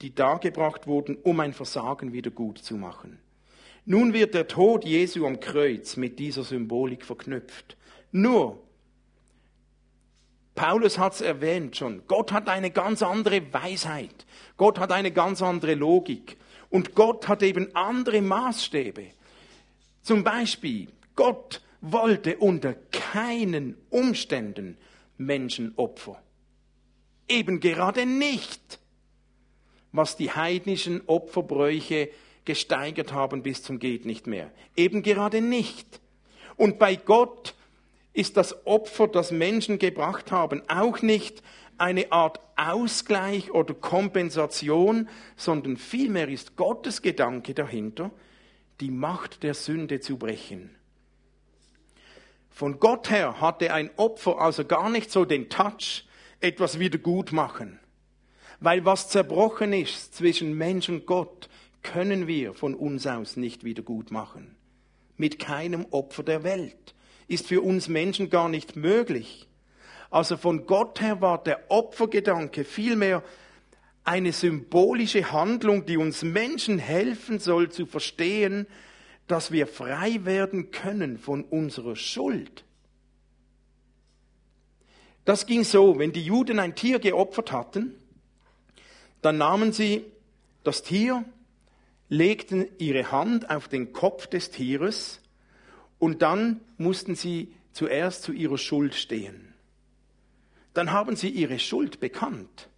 die 0.00 0.14
dargebracht 0.14 0.86
wurden, 0.86 1.16
um 1.16 1.40
ein 1.40 1.52
Versagen 1.52 2.12
wieder 2.12 2.30
gut 2.30 2.58
zu 2.58 2.76
machen. 2.76 3.18
Nun 3.84 4.12
wird 4.12 4.34
der 4.34 4.48
Tod 4.48 4.84
Jesu 4.84 5.26
am 5.26 5.40
Kreuz 5.40 5.96
mit 5.96 6.18
dieser 6.18 6.44
Symbolik 6.44 7.04
verknüpft. 7.04 7.76
Nur, 8.12 8.62
Paulus 10.54 10.98
hat 10.98 11.14
es 11.14 11.20
erwähnt 11.20 11.76
schon, 11.76 12.02
Gott 12.06 12.32
hat 12.32 12.48
eine 12.48 12.70
ganz 12.70 13.02
andere 13.02 13.52
Weisheit, 13.52 14.26
Gott 14.56 14.78
hat 14.78 14.92
eine 14.92 15.10
ganz 15.10 15.40
andere 15.40 15.74
Logik 15.74 16.36
und 16.68 16.94
Gott 16.94 17.28
hat 17.28 17.42
eben 17.42 17.74
andere 17.74 18.20
Maßstäbe. 18.20 19.06
Zum 20.02 20.24
Beispiel, 20.24 20.88
Gott 21.14 21.62
wollte 21.80 22.38
unter 22.38 22.74
keinen 22.90 23.76
Umständen 23.90 24.76
Menschenopfer. 25.16 26.20
Eben 27.28 27.60
gerade 27.60 28.06
nicht 28.06 28.78
was 29.98 30.16
die 30.16 30.30
heidnischen 30.30 31.02
Opferbräuche 31.06 32.08
gesteigert 32.44 33.12
haben 33.12 33.42
bis 33.42 33.64
zum 33.64 33.80
geht 33.80 34.06
nicht 34.06 34.28
mehr. 34.28 34.50
Eben 34.76 35.02
gerade 35.02 35.42
nicht. 35.42 36.00
Und 36.56 36.78
bei 36.78 36.94
Gott 36.94 37.54
ist 38.12 38.36
das 38.36 38.64
Opfer, 38.64 39.08
das 39.08 39.32
Menschen 39.32 39.80
gebracht 39.80 40.30
haben, 40.30 40.62
auch 40.68 41.02
nicht 41.02 41.42
eine 41.78 42.12
Art 42.12 42.38
Ausgleich 42.56 43.50
oder 43.50 43.74
Kompensation, 43.74 45.08
sondern 45.36 45.76
vielmehr 45.76 46.28
ist 46.28 46.54
Gottes 46.54 47.02
Gedanke 47.02 47.52
dahinter, 47.52 48.12
die 48.80 48.90
Macht 48.90 49.42
der 49.42 49.54
Sünde 49.54 49.98
zu 49.98 50.16
brechen. 50.16 50.70
Von 52.50 52.78
Gott 52.78 53.10
her 53.10 53.40
hatte 53.40 53.74
ein 53.74 53.90
Opfer 53.96 54.40
also 54.40 54.64
gar 54.64 54.90
nicht 54.90 55.10
so 55.10 55.24
den 55.24 55.48
Touch, 55.48 56.06
etwas 56.40 56.78
wieder 56.78 56.98
gut 56.98 57.32
machen 57.32 57.80
Weil 58.60 58.84
was 58.84 59.08
zerbrochen 59.08 59.72
ist 59.72 60.14
zwischen 60.14 60.54
Mensch 60.54 60.88
und 60.88 61.06
Gott, 61.06 61.48
können 61.82 62.26
wir 62.26 62.54
von 62.54 62.74
uns 62.74 63.06
aus 63.06 63.36
nicht 63.36 63.64
wieder 63.64 63.82
gut 63.82 64.10
machen. 64.10 64.56
Mit 65.16 65.38
keinem 65.38 65.86
Opfer 65.90 66.22
der 66.22 66.42
Welt. 66.42 66.94
Ist 67.28 67.46
für 67.46 67.60
uns 67.60 67.88
Menschen 67.88 68.30
gar 68.30 68.48
nicht 68.48 68.74
möglich. 68.74 69.48
Also 70.10 70.36
von 70.36 70.66
Gott 70.66 71.00
her 71.00 71.20
war 71.20 71.42
der 71.42 71.70
Opfergedanke 71.70 72.64
vielmehr 72.64 73.22
eine 74.04 74.32
symbolische 74.32 75.32
Handlung, 75.32 75.84
die 75.84 75.98
uns 75.98 76.22
Menschen 76.22 76.78
helfen 76.78 77.38
soll 77.38 77.70
zu 77.70 77.84
verstehen, 77.84 78.66
dass 79.26 79.52
wir 79.52 79.66
frei 79.66 80.20
werden 80.24 80.70
können 80.70 81.18
von 81.18 81.44
unserer 81.44 81.94
Schuld. 81.94 82.64
Das 85.26 85.44
ging 85.44 85.62
so, 85.62 85.98
wenn 85.98 86.12
die 86.12 86.24
Juden 86.24 86.58
ein 86.58 86.74
Tier 86.74 86.98
geopfert 86.98 87.52
hatten, 87.52 87.94
dann 89.22 89.38
nahmen 89.38 89.72
sie 89.72 90.04
das 90.64 90.82
Tier, 90.82 91.24
legten 92.08 92.66
ihre 92.78 93.10
Hand 93.12 93.50
auf 93.50 93.68
den 93.68 93.92
Kopf 93.92 94.26
des 94.26 94.50
Tieres 94.50 95.20
und 95.98 96.22
dann 96.22 96.60
mussten 96.76 97.14
sie 97.14 97.52
zuerst 97.72 98.22
zu 98.22 98.32
ihrer 98.32 98.58
Schuld 98.58 98.94
stehen. 98.94 99.54
Dann 100.74 100.92
haben 100.92 101.16
sie 101.16 101.28
ihre 101.28 101.58
Schuld 101.58 102.00
bekannt 102.00 102.68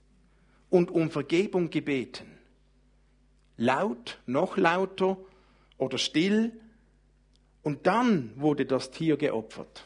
und 0.71 0.91
um 0.91 1.11
Vergebung 1.11 1.71
gebeten. 1.71 2.39
Laut, 3.57 4.19
noch 4.27 4.57
lauter 4.57 5.19
oder 5.77 5.99
still. 5.99 6.53
Und 7.63 7.87
dann 7.87 8.33
wurde 8.37 8.65
das 8.65 8.91
Tier 8.91 9.19
geopfert. 9.19 9.85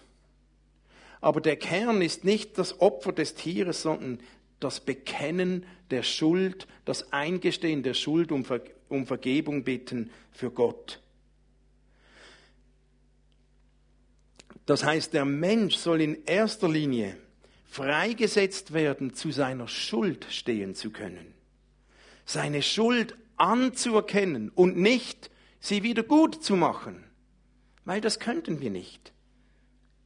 Aber 1.21 1.41
der 1.41 1.57
Kern 1.57 2.03
ist 2.03 2.25
nicht 2.25 2.59
das 2.59 2.81
Opfer 2.81 3.13
des 3.13 3.35
Tieres, 3.35 3.83
sondern 3.83 4.21
das 4.65 4.81
Bekennen 4.81 5.67
der 5.91 6.03
Schuld, 6.03 6.67
das 6.85 7.13
Eingestehen 7.13 7.83
der 7.83 7.95
Schuld, 7.95 8.33
um, 8.33 8.45
Ver 8.45 8.63
um 8.89 9.07
Vergebung 9.07 9.63
bitten 9.63 10.11
für 10.33 10.51
Gott. 10.51 11.01
Das 14.67 14.83
heißt, 14.83 15.13
der 15.13 15.27
Mensch 15.27 15.77
soll 15.77 16.01
in 16.01 16.25
erster 16.25 16.69
Linie 16.69 17.17
freigesetzt 17.67 18.73
werden, 18.73 19.15
zu 19.15 19.31
seiner 19.31 19.69
Schuld 19.69 20.27
stehen 20.31 20.75
zu 20.75 20.91
können. 20.91 21.35
Seine 22.25 22.63
Schuld 22.63 23.17
anzuerkennen 23.37 24.49
und 24.49 24.79
nicht 24.79 25.31
sie 25.61 25.83
wieder 25.83 26.03
gut 26.03 26.43
zu 26.43 26.57
machen, 26.57 27.05
weil 27.85 28.01
das 28.01 28.19
könnten 28.19 28.61
wir 28.61 28.71
nicht. 28.71 29.13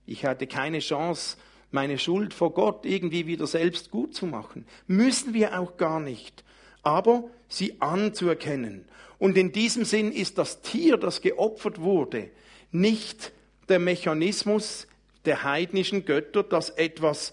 Ich 0.06 0.24
hatte 0.24 0.46
keine 0.46 0.80
Chance, 0.80 1.36
meine 1.70 1.98
Schuld 1.98 2.34
vor 2.34 2.52
Gott 2.52 2.86
irgendwie 2.86 3.26
wieder 3.26 3.46
selbst 3.46 3.90
gut 3.90 4.14
zu 4.14 4.26
machen. 4.26 4.66
Müssen 4.86 5.34
wir 5.34 5.58
auch 5.58 5.76
gar 5.76 6.00
nicht. 6.00 6.44
Aber 6.82 7.24
sie 7.48 7.80
anzuerkennen. 7.80 8.86
Und 9.18 9.36
in 9.36 9.52
diesem 9.52 9.84
Sinn 9.84 10.12
ist 10.12 10.38
das 10.38 10.62
Tier, 10.62 10.96
das 10.96 11.20
geopfert 11.20 11.80
wurde, 11.80 12.30
nicht 12.70 13.32
der 13.68 13.78
Mechanismus 13.78 14.86
der 15.24 15.44
heidnischen 15.44 16.04
Götter, 16.04 16.42
dass 16.42 16.70
etwas 16.70 17.32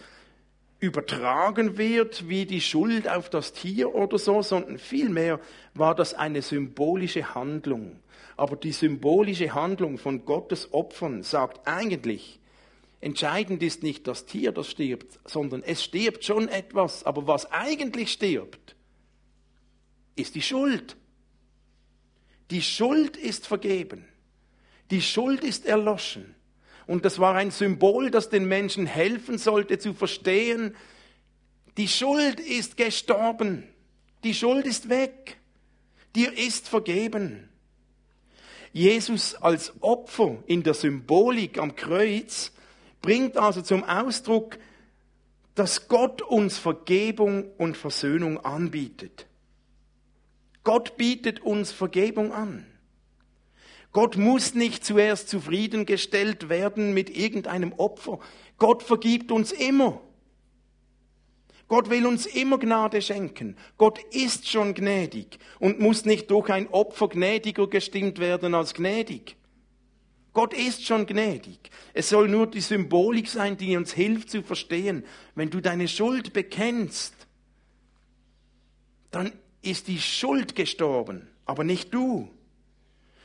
übertragen 0.79 1.77
wird 1.77 2.27
wie 2.27 2.45
die 2.45 2.61
Schuld 2.61 3.07
auf 3.07 3.29
das 3.29 3.53
Tier 3.53 3.95
oder 3.95 4.17
so, 4.17 4.41
sondern 4.41 4.77
vielmehr 4.77 5.39
war 5.73 5.95
das 5.95 6.13
eine 6.13 6.41
symbolische 6.41 7.35
Handlung. 7.35 7.99
Aber 8.37 8.55
die 8.55 8.73
symbolische 8.73 9.53
Handlung 9.53 9.97
von 9.97 10.25
Gottes 10.25 10.73
Opfern 10.73 11.23
sagt 11.23 11.67
eigentlich, 11.67 12.39
entscheidend 13.05 13.61
ist 13.61 13.83
nicht 13.83 14.07
das 14.07 14.25
Tier, 14.25 14.51
das 14.51 14.71
stirbt, 14.71 15.19
sondern 15.25 15.61
es 15.61 15.83
stirbt 15.83 16.25
schon 16.25 16.49
etwas. 16.49 17.03
Aber 17.03 17.27
was 17.27 17.51
eigentlich 17.51 18.11
stirbt, 18.11 18.75
ist 20.15 20.33
die 20.33 20.41
Schuld. 20.41 20.97
Die 22.49 22.63
Schuld 22.63 23.15
ist 23.15 23.45
vergeben. 23.45 24.05
Die 24.89 25.03
Schuld 25.03 25.43
ist 25.43 25.67
erloschen. 25.67 26.33
Und 26.87 27.05
das 27.05 27.19
war 27.19 27.35
ein 27.35 27.51
Symbol, 27.51 28.09
das 28.09 28.29
den 28.29 28.47
Menschen 28.47 28.87
helfen 28.87 29.37
sollte 29.37 29.77
zu 29.77 29.93
verstehen, 29.93 30.75
die 31.77 31.87
Schuld 31.87 32.39
ist 32.39 32.75
gestorben. 32.75 33.67
Die 34.23 34.33
Schuld 34.33 34.65
ist 34.65 34.89
weg. 34.89 35.37
Dir 36.15 36.35
ist 36.35 36.69
vergeben. 36.69 37.49
Jesus 38.73 39.35
als 39.35 39.73
Opfer 39.81 40.43
in 40.47 40.63
der 40.63 40.73
Symbolik 40.73 41.59
am 41.59 41.75
Kreuz 41.75 42.51
bringt 43.05 43.37
also 43.37 43.61
zum 43.61 43.83
Ausdruck, 43.83 44.57
dass 45.53 45.87
Gott 45.87 46.21
uns 46.21 46.57
Vergebung 46.57 47.45
und 47.57 47.77
Versöhnung 47.77 48.39
anbietet. 48.43 49.27
Gott 50.63 50.97
bietet 50.97 51.39
uns 51.39 51.71
Vergebung 51.71 52.33
an. 52.33 52.65
Gott 53.93 54.17
muss 54.17 54.55
nicht 54.55 54.83
zuerst 54.83 55.29
zufriedengestellt 55.29 56.49
werden 56.49 56.93
mit 56.93 57.15
irgendeinem 57.15 57.71
Opfer. 57.73 58.19
Gott 58.57 58.83
vergibt 58.83 59.31
uns 59.31 59.53
immer. 59.53 60.01
Gott 61.67 61.89
will 61.89 62.05
uns 62.05 62.25
immer 62.25 62.57
Gnade 62.57 63.01
schenken. 63.01 63.55
Gott 63.77 63.99
ist 64.11 64.49
schon 64.49 64.73
gnädig 64.73 65.39
und 65.59 65.79
muss 65.79 66.05
nicht 66.05 66.29
durch 66.29 66.49
ein 66.49 66.67
Opfer 66.67 67.07
gnädiger 67.07 67.67
gestimmt 67.67 68.19
werden 68.19 68.53
als 68.53 68.73
gnädig. 68.73 69.37
Gott 70.35 70.53
ist 70.53 70.85
schon 70.85 71.05
gnädig. 71.05 71.71
Es 71.93 72.09
soll 72.09 72.27
nur 72.27 72.45
die 72.45 72.59
Symbolik 72.59 73.29
sein, 73.29 73.55
die 73.55 73.77
uns 73.77 73.93
hilft 73.93 74.29
zu 74.29 74.43
verstehen. 74.43 75.05
Wenn 75.33 75.49
du 75.49 75.61
deine 75.61 75.87
Schuld 75.87 76.33
bekennst, 76.33 77.15
dann 79.11 79.31
ist 79.61 79.87
die 79.87 79.97
Schuld 79.97 80.53
gestorben, 80.53 81.29
aber 81.45 81.63
nicht 81.63 81.93
du. 81.93 82.29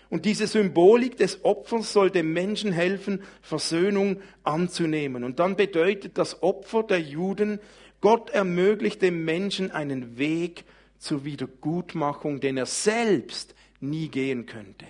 Und 0.09 0.25
diese 0.25 0.47
Symbolik 0.47 1.17
des 1.17 1.45
Opfers 1.45 1.93
soll 1.93 2.13
dem 2.13 2.33
Menschen 2.33 2.71
helfen, 2.71 3.25
Versöhnung 3.43 4.23
anzunehmen. 4.45 5.25
Und 5.25 5.41
dann 5.41 5.57
bedeutet 5.57 6.17
das 6.17 6.45
Opfer 6.45 6.85
der 6.85 7.01
Juden, 7.01 7.59
Gott 8.01 8.31
ermöglicht 8.31 9.03
dem 9.03 9.25
Menschen 9.25 9.73
einen 9.73 10.17
Weg 10.17 10.65
zur 10.99 11.25
Wiedergutmachung, 11.25 12.39
den 12.39 12.57
er 12.57 12.67
selbst 12.67 13.57
nie 13.81 14.09
gehen 14.09 14.47
könnte. 14.47 14.87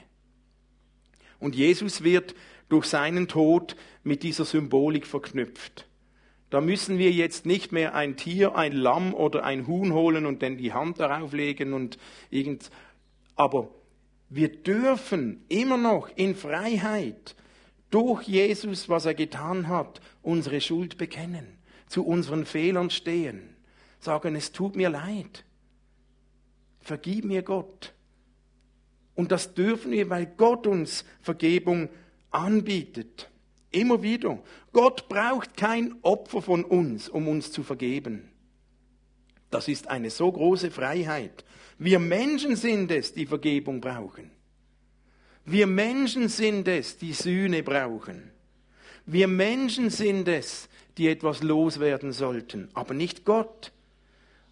Und 1.41 1.57
Jesus 1.57 2.05
wird 2.05 2.35
durch 2.69 2.87
seinen 2.87 3.27
Tod 3.27 3.77
mit 4.05 4.23
dieser 4.23 4.45
Symbolik 4.45 5.07
verknüpft. 5.07 5.87
Da 6.51 6.61
müssen 6.61 6.99
wir 6.99 7.13
jetzt 7.13 7.47
nicht 7.47 7.73
mehr 7.73 7.95
ein 7.95 8.17
Tier, 8.17 8.57
ein 8.57 8.73
Lamm 8.73 9.15
oder 9.15 9.45
ein 9.45 9.67
Huhn 9.67 9.93
holen 9.93 10.27
und 10.27 10.43
dann 10.43 10.57
die 10.57 10.73
Hand 10.73 10.99
darauf 10.99 11.33
legen 11.33 11.73
und 11.73 11.97
irgend, 12.29 12.71
aber 13.37 13.69
wir 14.29 14.49
dürfen 14.49 15.45
immer 15.49 15.77
noch 15.77 16.09
in 16.17 16.35
Freiheit 16.35 17.37
durch 17.91 18.25
Jesus, 18.25 18.89
was 18.89 19.07
er 19.07 19.15
getan 19.15 19.69
hat, 19.69 20.01
unsere 20.23 20.61
Schuld 20.61 20.99
bekennen, 20.99 21.59
zu 21.87 22.05
unseren 22.05 22.45
Fehlern 22.45 22.91
stehen, 22.91 23.57
sagen, 23.99 24.35
es 24.35 24.53
tut 24.53 24.77
mir 24.77 24.91
leid, 24.91 25.45
vergib 26.81 27.25
mir 27.25 27.43
Gott. 27.43 27.93
Und 29.21 29.31
das 29.31 29.53
dürfen 29.53 29.93
wir, 29.93 30.09
weil 30.09 30.25
Gott 30.25 30.67
uns 30.67 31.05
Vergebung 31.21 31.91
anbietet. 32.31 33.29
Immer 33.71 34.03
wieder. 34.03 34.43
Gott 34.73 35.11
braucht 35.11 35.59
kein 35.59 35.95
Opfer 36.01 36.41
von 36.41 36.65
uns, 36.65 37.07
um 37.11 37.29
uns 37.29 37.53
zu 37.53 37.63
vergeben. 37.63 38.31
Das 39.51 39.69
ist 39.69 39.89
eine 39.89 40.09
so 40.09 40.33
große 40.33 40.71
Freiheit. 40.71 41.45
Wir 41.77 41.99
Menschen 41.99 42.57
sind 42.57 42.91
es, 42.91 43.13
die 43.13 43.27
Vergebung 43.27 43.83
brauchen. 43.83 44.31
Wir 45.45 45.67
Menschen 45.67 46.31
sind 46.31 46.67
es, 46.67 46.97
die 46.97 47.13
Sühne 47.13 47.63
brauchen. 47.63 48.31
Wir 49.05 49.29
Menschen 49.29 49.91
sind 49.91 50.29
es, 50.29 50.71
die 50.97 51.09
etwas 51.09 51.43
loswerden 51.43 52.13
sollten, 52.13 52.71
aber 52.73 52.95
nicht 52.95 53.27
Gott. 53.27 53.71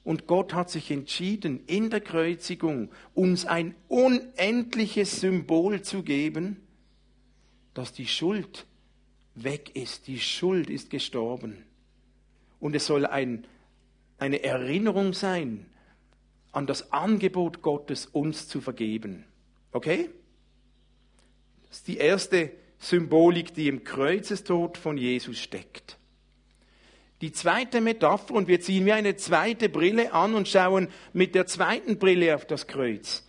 Und 0.08 0.26
Gott 0.26 0.54
hat 0.54 0.70
sich 0.70 0.90
entschieden, 0.90 1.60
in 1.66 1.90
der 1.90 2.00
Kreuzigung 2.00 2.88
uns 3.12 3.44
ein 3.44 3.74
unendliches 3.88 5.20
Symbol 5.20 5.82
zu 5.82 6.02
geben, 6.02 6.66
dass 7.74 7.92
die 7.92 8.06
Schuld 8.06 8.64
weg 9.34 9.76
ist. 9.76 10.06
Die 10.06 10.18
Schuld 10.18 10.70
ist 10.70 10.88
gestorben. 10.88 11.62
Und 12.58 12.74
es 12.74 12.86
soll 12.86 13.04
ein, 13.04 13.46
eine 14.16 14.42
Erinnerung 14.42 15.12
sein 15.12 15.66
an 16.52 16.66
das 16.66 16.90
Angebot 16.90 17.60
Gottes, 17.60 18.06
uns 18.06 18.48
zu 18.48 18.62
vergeben. 18.62 19.26
Okay? 19.72 20.08
Das 21.68 21.80
ist 21.80 21.86
die 21.86 21.98
erste 21.98 22.52
Symbolik, 22.78 23.52
die 23.52 23.68
im 23.68 23.84
Kreuzestod 23.84 24.78
von 24.78 24.96
Jesus 24.96 25.38
steckt. 25.38 25.98
Die 27.20 27.32
zweite 27.32 27.80
Metapher, 27.80 28.34
und 28.34 28.46
wir 28.46 28.60
ziehen 28.60 28.84
mir 28.84 28.94
eine 28.94 29.16
zweite 29.16 29.68
Brille 29.68 30.12
an 30.12 30.34
und 30.34 30.48
schauen 30.48 30.88
mit 31.12 31.34
der 31.34 31.46
zweiten 31.46 31.98
Brille 31.98 32.34
auf 32.34 32.46
das 32.46 32.66
Kreuz. 32.66 33.26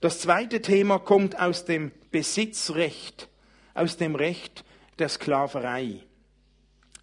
Das 0.00 0.20
zweite 0.20 0.60
Thema 0.60 0.98
kommt 0.98 1.38
aus 1.40 1.64
dem 1.64 1.92
Besitzrecht, 2.10 3.28
aus 3.72 3.96
dem 3.96 4.16
Recht 4.16 4.64
der 4.98 5.08
Sklaverei. 5.08 6.00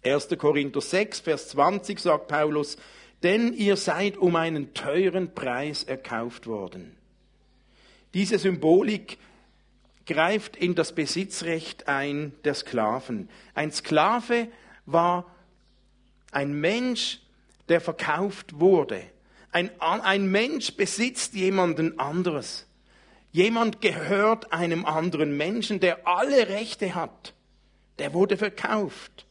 1. 0.04 0.28
Korinther 0.38 0.80
6, 0.80 1.20
Vers 1.20 1.48
20 1.48 1.98
sagt 1.98 2.28
Paulus, 2.28 2.76
denn 3.22 3.52
ihr 3.52 3.76
seid 3.76 4.16
um 4.16 4.36
einen 4.36 4.72
teuren 4.72 5.34
Preis 5.34 5.82
erkauft 5.82 6.46
worden. 6.46 6.96
Diese 8.14 8.38
Symbolik 8.38 9.18
greift 10.06 10.56
in 10.56 10.74
das 10.74 10.94
Besitzrecht 10.94 11.88
ein 11.88 12.32
der 12.44 12.54
Sklaven. 12.54 13.28
Ein 13.54 13.72
Sklave 13.72 14.48
war 14.86 15.26
ein 16.30 16.52
Mensch, 16.52 17.20
der 17.68 17.80
verkauft 17.80 18.60
wurde. 18.60 19.02
Ein, 19.52 19.70
ein 19.80 20.30
Mensch 20.30 20.76
besitzt 20.76 21.34
jemanden 21.34 21.98
anderes. 21.98 22.66
Jemand 23.32 23.80
gehört 23.80 24.52
einem 24.52 24.84
anderen 24.84 25.36
Menschen, 25.36 25.80
der 25.80 26.06
alle 26.06 26.48
Rechte 26.48 26.94
hat. 26.94 27.34
Der 27.98 28.12
wurde 28.12 28.36
verkauft. 28.36 29.26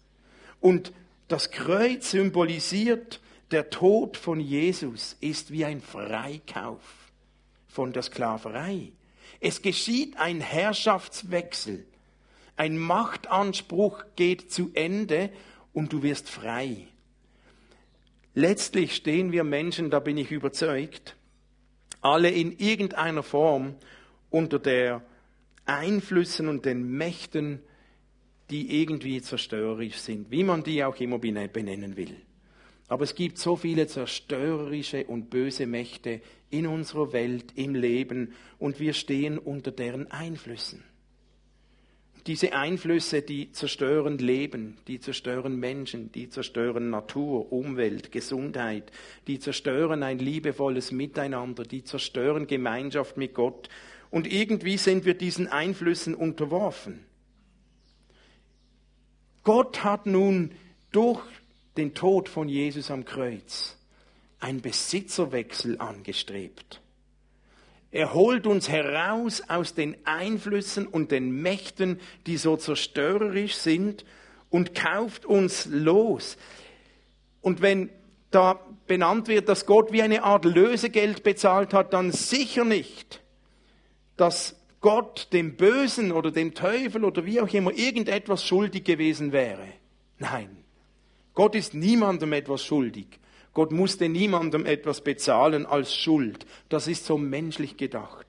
Und 0.61 0.93
das 1.27 1.51
Kreuz 1.51 2.11
symbolisiert, 2.11 3.21
der 3.51 3.69
Tod 3.69 4.17
von 4.17 4.39
Jesus 4.39 5.17
ist 5.21 5.51
wie 5.51 5.65
ein 5.65 5.81
Freikauf 5.81 6.81
von 7.67 7.93
der 7.93 8.03
Sklaverei. 8.03 8.91
Es 9.39 9.61
geschieht 9.61 10.17
ein 10.17 10.41
Herrschaftswechsel. 10.41 11.85
Ein 12.57 12.77
Machtanspruch 12.77 14.03
geht 14.15 14.51
zu 14.51 14.71
Ende 14.73 15.29
und 15.73 15.93
du 15.93 16.03
wirst 16.03 16.29
frei. 16.29 16.87
Letztlich 18.33 18.95
stehen 18.95 19.31
wir 19.31 19.43
Menschen, 19.43 19.89
da 19.89 19.99
bin 19.99 20.17
ich 20.17 20.31
überzeugt, 20.31 21.15
alle 22.01 22.29
in 22.29 22.57
irgendeiner 22.57 23.23
Form 23.23 23.75
unter 24.29 24.59
der 24.59 25.01
Einflüssen 25.65 26.47
und 26.47 26.65
den 26.65 26.89
Mächten, 26.89 27.59
die 28.49 28.81
irgendwie 28.81 29.21
zerstörerisch 29.21 29.97
sind, 29.97 30.31
wie 30.31 30.43
man 30.43 30.63
die 30.63 30.83
auch 30.83 30.95
immer 30.97 31.19
benennen 31.19 31.97
will. 31.97 32.15
Aber 32.87 33.03
es 33.03 33.13
gibt 33.13 33.37
so 33.37 33.55
viele 33.55 33.85
zerstörerische 33.85 35.05
und 35.05 35.29
böse 35.29 35.67
Mächte 35.67 36.21
in 36.49 36.65
unserer 36.65 37.13
Welt, 37.13 37.53
im 37.55 37.75
Leben, 37.75 38.33
und 38.57 38.79
wir 38.79 38.93
stehen 38.93 39.37
unter 39.37 39.71
deren 39.71 40.09
Einflüssen. 40.09 40.83
Diese 42.29 42.53
Einflüsse, 42.53 43.23
die 43.23 43.53
zerstören 43.53 44.19
Leben, 44.19 44.77
die 44.87 44.99
zerstören 44.99 45.59
Menschen, 45.59 46.11
die 46.11 46.29
zerstören 46.29 46.91
Natur, 46.91 47.51
Umwelt, 47.51 48.11
Gesundheit, 48.11 48.91
die 49.25 49.39
zerstören 49.39 50.03
ein 50.03 50.19
liebevolles 50.19 50.91
Miteinander, 50.91 51.63
die 51.63 51.83
zerstören 51.83 52.45
Gemeinschaft 52.45 53.17
mit 53.17 53.33
Gott. 53.33 53.67
Und 54.11 54.31
irgendwie 54.31 54.77
sind 54.77 55.05
wir 55.05 55.15
diesen 55.15 55.47
Einflüssen 55.47 56.13
unterworfen. 56.13 57.03
Gott 59.43 59.83
hat 59.83 60.05
nun 60.05 60.51
durch 60.91 61.23
den 61.77 61.95
Tod 61.95 62.29
von 62.29 62.47
Jesus 62.47 62.91
am 62.91 63.05
Kreuz 63.05 63.75
einen 64.39 64.61
Besitzerwechsel 64.61 65.79
angestrebt. 65.79 66.79
Er 67.91 68.13
holt 68.13 68.45
uns 68.45 68.69
heraus 68.69 69.41
aus 69.47 69.73
den 69.73 69.97
Einflüssen 70.05 70.85
und 70.85 71.11
den 71.11 71.41
Mächten, 71.41 71.99
die 72.27 72.37
so 72.37 72.55
zerstörerisch 72.55 73.55
sind, 73.55 74.05
und 74.49 74.73
kauft 74.73 75.25
uns 75.25 75.67
los. 75.67 76.37
Und 77.41 77.61
wenn 77.61 77.89
da 78.31 78.59
benannt 78.87 79.27
wird, 79.27 79.49
dass 79.49 79.65
Gott 79.65 79.91
wie 79.91 80.01
eine 80.01 80.23
Art 80.23 80.45
Lösegeld 80.45 81.23
bezahlt 81.23 81.73
hat, 81.73 81.93
dann 81.93 82.11
sicher 82.11 82.65
nicht, 82.65 83.21
dass 84.17 84.55
Gott 84.81 85.27
dem 85.33 85.55
Bösen 85.55 86.11
oder 86.11 86.31
dem 86.31 86.53
Teufel 86.53 87.03
oder 87.03 87.25
wie 87.25 87.41
auch 87.41 87.53
immer 87.53 87.71
irgendetwas 87.71 88.43
schuldig 88.43 88.83
gewesen 88.83 89.31
wäre. 89.31 89.67
Nein, 90.19 90.49
Gott 91.33 91.55
ist 91.55 91.73
niemandem 91.73 92.33
etwas 92.33 92.63
schuldig. 92.63 93.19
Gott 93.59 93.73
musste 93.73 94.07
niemandem 94.07 94.65
etwas 94.65 95.01
bezahlen 95.01 95.65
als 95.65 95.93
Schuld. 95.93 96.45
Das 96.69 96.87
ist 96.87 97.05
so 97.05 97.17
menschlich 97.17 97.75
gedacht. 97.75 98.25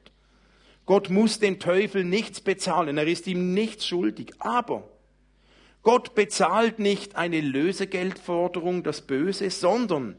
Gott 0.87 1.09
muss 1.09 1.39
dem 1.39 1.61
Teufel 1.61 2.03
nichts 2.03 2.41
bezahlen, 2.41 2.99
er 2.99 3.07
ist 3.07 3.29
ihm 3.29 3.55
nichts 3.55 3.87
schuldig. 3.87 4.33
Aber 4.41 4.89
Gott 5.85 6.17
bezahlt 6.17 6.81
nicht 6.81 7.15
eine 7.15 7.41
Lösegeldforderung, 7.41 8.83
das 8.83 9.03
Böse, 9.03 9.51
sondern 9.51 10.17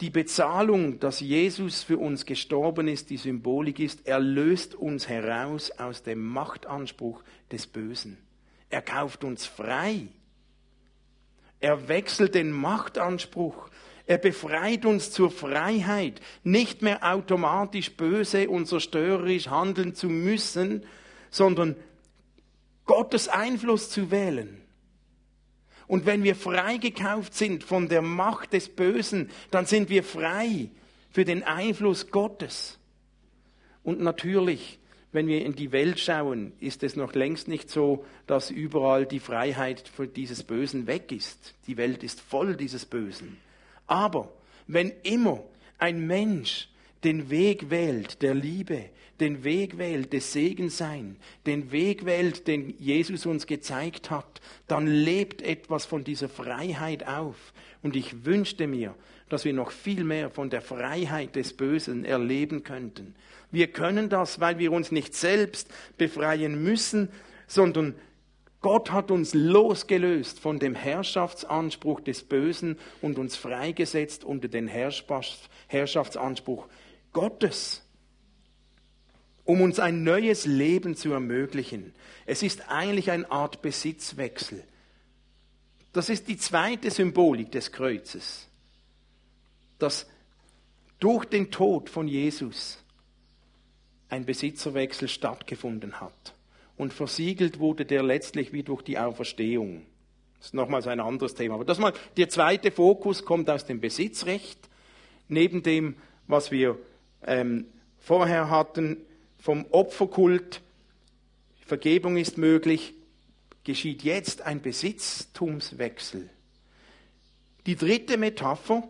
die 0.00 0.10
Bezahlung, 0.10 1.00
dass 1.00 1.18
Jesus 1.18 1.82
für 1.82 1.98
uns 1.98 2.26
gestorben 2.26 2.86
ist, 2.86 3.10
die 3.10 3.16
Symbolik 3.16 3.80
ist, 3.80 4.06
er 4.06 4.20
löst 4.20 4.76
uns 4.76 5.08
heraus 5.08 5.72
aus 5.72 6.04
dem 6.04 6.24
Machtanspruch 6.24 7.24
des 7.50 7.66
Bösen. 7.66 8.18
Er 8.68 8.82
kauft 8.82 9.24
uns 9.24 9.46
frei. 9.46 10.06
Er 11.60 11.88
wechselt 11.88 12.34
den 12.34 12.52
Machtanspruch. 12.52 13.68
Er 14.10 14.18
befreit 14.18 14.86
uns 14.86 15.12
zur 15.12 15.30
Freiheit, 15.30 16.20
nicht 16.42 16.82
mehr 16.82 17.14
automatisch 17.14 17.92
böse 17.92 18.50
und 18.50 18.66
zerstörerisch 18.66 19.46
handeln 19.46 19.94
zu 19.94 20.08
müssen, 20.08 20.84
sondern 21.30 21.76
Gottes 22.86 23.28
Einfluss 23.28 23.88
zu 23.88 24.10
wählen. 24.10 24.62
Und 25.86 26.06
wenn 26.06 26.24
wir 26.24 26.34
freigekauft 26.34 27.34
sind 27.34 27.62
von 27.62 27.88
der 27.88 28.02
Macht 28.02 28.52
des 28.52 28.68
Bösen, 28.68 29.30
dann 29.52 29.66
sind 29.66 29.90
wir 29.90 30.02
frei 30.02 30.70
für 31.12 31.24
den 31.24 31.44
Einfluss 31.44 32.10
Gottes. 32.10 32.80
Und 33.84 34.00
natürlich 34.00 34.80
wenn 35.12 35.28
wir 35.28 35.44
in 35.44 35.54
die 35.54 35.70
Welt 35.70 35.98
schauen, 35.98 36.52
ist 36.60 36.82
es 36.84 36.94
noch 36.94 37.14
längst 37.14 37.48
nicht 37.48 37.68
so, 37.68 38.04
dass 38.28 38.50
überall 38.50 39.06
die 39.06 39.18
Freiheit 39.18 39.90
dieses 40.14 40.44
Bösen 40.44 40.86
weg 40.86 41.10
ist. 41.10 41.54
Die 41.66 41.76
Welt 41.76 42.04
ist 42.04 42.20
voll 42.20 42.56
dieses 42.56 42.86
Bösen. 42.86 43.36
Aber 43.90 44.32
wenn 44.68 44.92
immer 45.02 45.42
ein 45.78 46.06
Mensch 46.06 46.68
den 47.02 47.28
Weg 47.28 47.70
wählt 47.70 48.22
der 48.22 48.34
Liebe, 48.34 48.84
den 49.18 49.42
Weg 49.42 49.78
wählt 49.78 50.12
des 50.12 50.32
Segensein, 50.32 51.16
den 51.44 51.72
Weg 51.72 52.04
wählt, 52.04 52.46
den 52.46 52.78
Jesus 52.78 53.26
uns 53.26 53.48
gezeigt 53.48 54.08
hat, 54.10 54.40
dann 54.68 54.86
lebt 54.86 55.42
etwas 55.42 55.86
von 55.86 56.04
dieser 56.04 56.28
Freiheit 56.28 57.08
auf. 57.08 57.52
Und 57.82 57.96
ich 57.96 58.24
wünschte 58.24 58.68
mir, 58.68 58.94
dass 59.28 59.44
wir 59.44 59.52
noch 59.54 59.72
viel 59.72 60.04
mehr 60.04 60.30
von 60.30 60.50
der 60.50 60.62
Freiheit 60.62 61.34
des 61.34 61.56
Bösen 61.56 62.04
erleben 62.04 62.62
könnten. 62.62 63.16
Wir 63.50 63.66
können 63.66 64.08
das, 64.08 64.38
weil 64.38 64.60
wir 64.60 64.70
uns 64.70 64.92
nicht 64.92 65.16
selbst 65.16 65.68
befreien 65.98 66.62
müssen, 66.62 67.08
sondern 67.48 67.96
Gott 68.60 68.92
hat 68.92 69.10
uns 69.10 69.32
losgelöst 69.32 70.38
von 70.38 70.58
dem 70.58 70.74
Herrschaftsanspruch 70.74 72.00
des 72.00 72.22
Bösen 72.22 72.78
und 73.00 73.18
uns 73.18 73.36
freigesetzt 73.36 74.22
unter 74.22 74.48
den 74.48 74.68
Herrschaftsanspruch 74.68 76.68
Gottes, 77.12 77.82
um 79.44 79.62
uns 79.62 79.78
ein 79.78 80.04
neues 80.04 80.44
Leben 80.44 80.94
zu 80.94 81.12
ermöglichen. 81.12 81.94
Es 82.26 82.42
ist 82.42 82.68
eigentlich 82.68 83.10
eine 83.10 83.30
Art 83.30 83.62
Besitzwechsel. 83.62 84.62
Das 85.92 86.10
ist 86.10 86.28
die 86.28 86.36
zweite 86.36 86.90
Symbolik 86.90 87.50
des 87.50 87.72
Kreuzes, 87.72 88.46
dass 89.78 90.06
durch 91.00 91.24
den 91.24 91.50
Tod 91.50 91.88
von 91.88 92.06
Jesus 92.06 92.78
ein 94.10 94.26
Besitzerwechsel 94.26 95.08
stattgefunden 95.08 96.00
hat. 96.00 96.34
Und 96.80 96.94
versiegelt 96.94 97.58
wurde 97.58 97.84
der 97.84 98.02
letztlich 98.02 98.54
wie 98.54 98.62
durch 98.62 98.80
die 98.80 98.98
Auferstehung. 98.98 99.82
Das 100.38 100.46
ist 100.46 100.54
nochmals 100.54 100.86
ein 100.86 100.98
anderes 100.98 101.34
Thema. 101.34 101.56
Aber 101.56 101.66
das 101.66 101.78
mal, 101.78 101.92
der 102.16 102.30
zweite 102.30 102.70
Fokus 102.70 103.26
kommt 103.26 103.50
aus 103.50 103.66
dem 103.66 103.82
Besitzrecht, 103.82 104.58
neben 105.28 105.62
dem, 105.62 105.96
was 106.26 106.50
wir 106.50 106.78
ähm, 107.26 107.66
vorher 107.98 108.48
hatten, 108.48 108.96
vom 109.38 109.66
Opferkult, 109.72 110.62
Vergebung 111.66 112.16
ist 112.16 112.38
möglich, 112.38 112.94
geschieht 113.62 114.02
jetzt 114.02 114.40
ein 114.40 114.62
Besitztumswechsel. 114.62 116.30
Die 117.66 117.76
dritte 117.76 118.16
Metapher, 118.16 118.84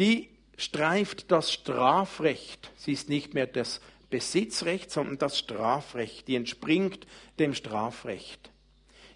die 0.00 0.30
streift 0.56 1.30
das 1.30 1.52
Strafrecht. 1.52 2.72
Sie 2.76 2.90
ist 2.90 3.08
nicht 3.08 3.34
mehr 3.34 3.46
das 3.46 3.80
Besitzrecht, 4.10 4.90
sondern 4.90 5.18
das 5.18 5.38
Strafrecht. 5.38 6.28
Die 6.28 6.36
entspringt 6.36 7.06
dem 7.38 7.54
Strafrecht. 7.54 8.50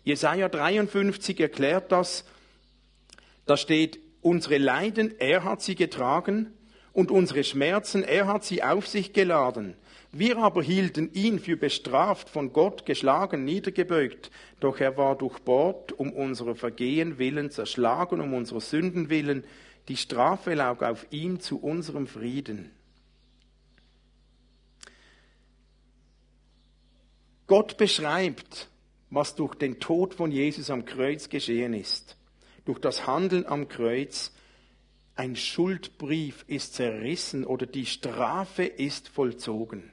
Jesaja 0.05 0.49
53 0.49 1.41
erklärt 1.41 1.93
das. 1.93 2.25
Da 3.47 3.57
steht, 3.57 3.99
unsere 4.23 4.59
Leiden, 4.59 5.15
er 5.19 5.45
hat 5.45 5.61
sie 5.61 5.75
getragen 5.75 6.53
und 6.93 7.11
unsere 7.11 7.45
Schmerzen, 7.45 8.03
er 8.03 8.27
hat 8.27 8.45
sie 8.45 8.63
auf 8.63 8.87
sich 8.87 9.13
geladen. 9.13 9.77
Wir 10.13 10.39
aber 10.39 10.63
hielten 10.63 11.13
ihn 11.13 11.41
für 11.41 11.57
bestraft, 11.57 12.31
von 12.31 12.53
Gott 12.53 12.87
geschlagen, 12.87 13.45
niedergebeugt. 13.45 14.31
Doch 14.61 14.79
er 14.79 14.97
war 14.97 15.19
durchbohrt 15.19 15.93
um 15.93 16.13
unsere 16.13 16.55
Vergehen 16.55 17.19
willen, 17.19 17.51
zerschlagen 17.51 18.21
um 18.21 18.33
unsere 18.33 18.61
Sünden 18.61 19.11
willen. 19.11 19.45
Die 19.89 19.97
Strafe 19.97 20.55
lag 20.55 20.83
auf 20.83 21.07
ihm 21.11 21.41
zu 21.41 21.61
unserem 21.61 22.07
Frieden. 22.07 22.71
Gott 27.47 27.77
beschreibt, 27.77 28.69
was 29.11 29.35
durch 29.35 29.55
den 29.55 29.79
Tod 29.79 30.15
von 30.15 30.33
Jesus 30.33 30.71
am 30.71 30.85
Kreuz 30.85 31.29
geschehen 31.29 31.75
ist. 31.75 32.17
Durch 32.65 32.79
das 32.79 33.07
Handeln 33.07 33.45
am 33.47 33.69
Kreuz 33.69 34.33
ein 35.15 35.37
Schuldbrief 35.37 36.45
ist 36.49 36.75
zerrissen 36.75 37.45
oder 37.45 37.67
die 37.67 37.87
Strafe 37.87 38.65
ist 38.65 39.09
vollzogen. 39.09 39.93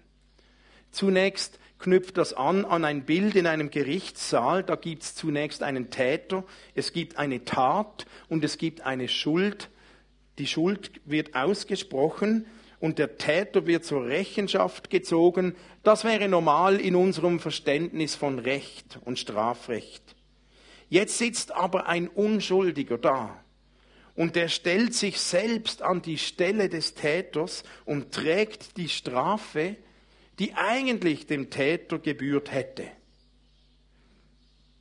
Zunächst 0.91 1.59
knüpft 1.77 2.17
das 2.17 2.33
an 2.33 2.63
an 2.65 2.85
ein 2.85 3.05
Bild 3.05 3.35
in 3.35 3.47
einem 3.47 3.69
Gerichtssaal. 3.69 4.63
Da 4.63 4.75
gibt 4.75 5.03
es 5.03 5.15
zunächst 5.15 5.61
einen 5.61 5.89
Täter, 5.89 6.43
es 6.73 6.93
gibt 6.93 7.17
eine 7.17 7.43
Tat 7.43 8.05
und 8.29 8.43
es 8.43 8.57
gibt 8.57 8.81
eine 8.81 9.07
Schuld. 9.07 9.69
Die 10.37 10.47
Schuld 10.47 10.91
wird 11.05 11.35
ausgesprochen 11.35 12.45
und 12.81 12.97
der 12.97 13.17
Täter 13.17 13.67
wird 13.67 13.85
zur 13.85 14.05
Rechenschaft 14.05 14.89
gezogen. 14.89 15.55
Das 15.83 16.03
wäre 16.03 16.27
normal 16.27 16.81
in 16.81 16.95
unserem 16.95 17.39
Verständnis 17.39 18.15
von 18.15 18.39
Recht 18.39 18.99
und 19.05 19.19
Strafrecht. 19.19 20.03
Jetzt 20.89 21.17
sitzt 21.19 21.53
aber 21.53 21.87
ein 21.87 22.09
Unschuldiger 22.09 22.97
da 22.97 23.41
und 24.15 24.35
der 24.35 24.49
stellt 24.49 24.93
sich 24.93 25.19
selbst 25.19 25.83
an 25.83 26.01
die 26.01 26.17
Stelle 26.17 26.67
des 26.67 26.95
Täters 26.95 27.63
und 27.85 28.11
trägt 28.11 28.75
die 28.77 28.89
Strafe, 28.89 29.77
die 30.39 30.53
eigentlich 30.55 31.27
dem 31.27 31.49
Täter 31.51 31.99
gebührt 31.99 32.51
hätte. 32.51 32.87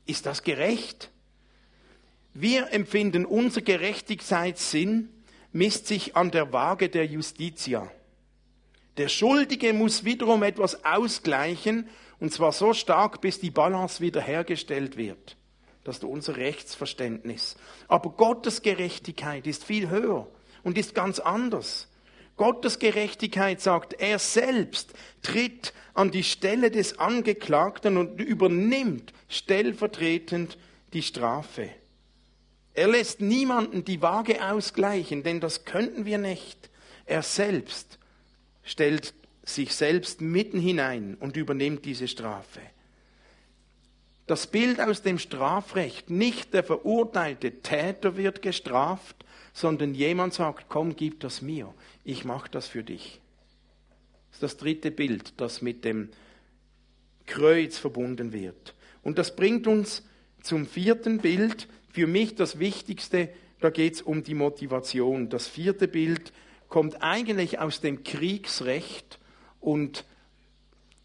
Ist 0.07 0.25
das 0.27 0.43
gerecht? 0.43 1.11
Wir 2.33 2.73
empfinden, 2.73 3.27
unser 3.27 3.61
Gerechtigkeitssinn 3.61 5.11
misst 5.53 5.87
sich 5.87 6.17
an 6.17 6.31
der 6.31 6.53
Waage 6.53 6.89
der 6.89 7.07
Justitia. 7.07 7.91
Der 8.97 9.09
Schuldige 9.09 9.73
muss 9.73 10.05
wiederum 10.05 10.43
etwas 10.43 10.85
ausgleichen, 10.85 11.89
und 12.19 12.33
zwar 12.33 12.53
so 12.53 12.75
stark, 12.75 13.21
bis 13.21 13.41
die 13.41 13.51
Balance 13.51 14.01
wiederhergestellt 14.01 14.97
wird. 14.97 15.37
Das 15.85 15.97
ist 15.97 16.05
unser 16.05 16.37
Rechtsverständnis. 16.37 17.57
Aber 17.89 18.11
Gottes 18.11 18.63
Gerechtigkeit 18.63 19.47
ist 19.47 19.65
viel 19.65 19.89
höher 19.89 20.29
und 20.63 20.77
ist 20.77 20.95
ganz 20.95 21.19
anders. 21.19 21.89
Gottes 22.37 22.79
Gerechtigkeit 22.79 23.61
sagt, 23.61 23.95
er 23.95 24.19
selbst 24.19 24.95
tritt 25.23 25.73
an 25.95 26.11
die 26.11 26.25
Stelle 26.25 26.71
des 26.71 26.99
Angeklagten 26.99 27.97
und 27.97 28.21
übernimmt 28.21 29.13
stellvertretend 29.29 30.59
die 30.93 31.03
Strafe. 31.03 31.71
Er 32.75 32.89
lässt 32.89 33.21
niemanden 33.21 33.85
die 33.85 34.01
Waage 34.01 34.45
ausgleichen, 34.45 35.23
denn 35.23 35.41
das 35.41 35.65
könnten 35.65 36.05
wir 36.05 36.19
nicht. 36.19 36.71
Er 37.07 37.23
selbst 37.23 37.99
stellt 38.63 39.15
sich 39.43 39.75
selbst 39.75 40.21
mitten 40.21 40.61
hinein 40.61 41.17
und 41.19 41.37
übernimmt 41.37 41.85
diese 41.85 42.09
Strafe. 42.09 42.61
Das 44.27 44.47
Bild 44.47 44.81
aus 44.81 45.03
dem 45.03 45.19
Strafrecht, 45.19 46.09
nicht 46.09 46.55
der 46.55 46.63
verurteilte 46.63 47.63
Täter 47.63 48.17
wird 48.17 48.43
gestraft, 48.43 49.25
sondern 49.53 49.95
jemand 49.95 50.35
sagt, 50.35 50.67
komm, 50.69 50.95
gib 50.95 51.19
das 51.21 51.43
mir, 51.43 51.75
ich 52.05 52.25
mache 52.25 52.49
das 52.49 52.69
für 52.69 52.85
dich. 52.85 53.21
Das 54.29 54.37
ist 54.37 54.43
das 54.45 54.57
dritte 54.59 54.93
Bild, 54.93 55.35
das 55.39 55.63
mit 55.63 55.85
dem 55.85 56.11
Kreuz 57.27 57.77
verbunden 57.79 58.33
wird. 58.33 58.75
Und 59.03 59.19
das 59.19 59.35
bringt 59.35 59.67
uns 59.67 60.05
zum 60.43 60.67
vierten 60.67 61.19
Bild, 61.19 61.67
für 61.92 62.07
mich 62.07 62.35
das 62.35 62.59
Wichtigste, 62.59 63.29
da 63.61 63.70
geht 63.70 63.94
es 63.94 64.03
um 64.03 64.22
die 64.22 64.35
Motivation. 64.35 65.29
Das 65.29 65.46
vierte 65.48 65.88
Bild 65.88 66.33
kommt 66.68 67.03
eigentlich 67.03 67.59
aus 67.59 67.81
dem 67.81 68.05
Kriegsrecht 68.05 69.18
und 69.61 70.05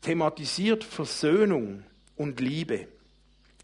thematisiert 0.02 0.84
Versöhnung 0.84 1.84
und 2.16 2.40
Liebe. 2.40 2.88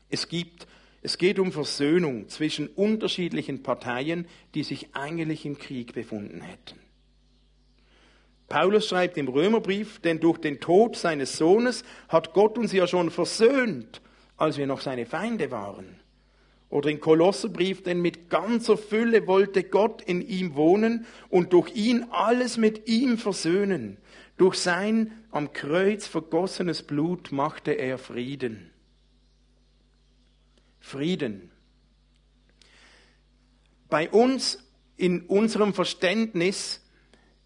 Es 0.09 0.27
gibt 0.27 0.67
es 1.03 1.17
geht 1.17 1.39
um 1.39 1.51
Versöhnung 1.51 2.29
zwischen 2.29 2.67
unterschiedlichen 2.67 3.63
Parteien, 3.63 4.27
die 4.53 4.63
sich 4.63 4.89
eigentlich 4.93 5.45
im 5.45 5.57
Krieg 5.57 5.93
befunden 5.93 6.41
hätten. 6.41 6.79
Paulus 8.47 8.87
schreibt 8.87 9.17
im 9.17 9.27
Römerbrief, 9.27 9.99
denn 9.99 10.19
durch 10.19 10.37
den 10.37 10.59
Tod 10.59 10.95
seines 10.95 11.37
Sohnes 11.37 11.83
hat 12.09 12.33
Gott 12.33 12.57
uns 12.57 12.71
ja 12.71 12.85
schon 12.85 13.09
versöhnt, 13.09 14.01
als 14.37 14.57
wir 14.57 14.67
noch 14.67 14.81
seine 14.81 15.05
Feinde 15.05 15.49
waren. 15.49 15.99
Oder 16.71 16.89
im 16.89 17.01
Kolosserbrief, 17.01 17.83
denn 17.83 18.01
mit 18.01 18.29
ganzer 18.29 18.77
Fülle 18.77 19.27
wollte 19.27 19.63
Gott 19.63 20.01
in 20.01 20.21
ihm 20.21 20.55
wohnen 20.55 21.05
und 21.29 21.51
durch 21.51 21.75
ihn 21.75 22.05
alles 22.11 22.55
mit 22.57 22.87
ihm 22.87 23.17
versöhnen. 23.17 23.97
Durch 24.37 24.55
sein 24.55 25.11
am 25.31 25.51
Kreuz 25.51 26.07
vergossenes 26.07 26.81
Blut 26.81 27.33
machte 27.33 27.73
er 27.73 27.97
Frieden. 27.97 28.71
Frieden. 30.79 31.51
Bei 33.89 34.09
uns 34.09 34.65
in 34.95 35.23
unserem 35.23 35.73
Verständnis 35.73 36.81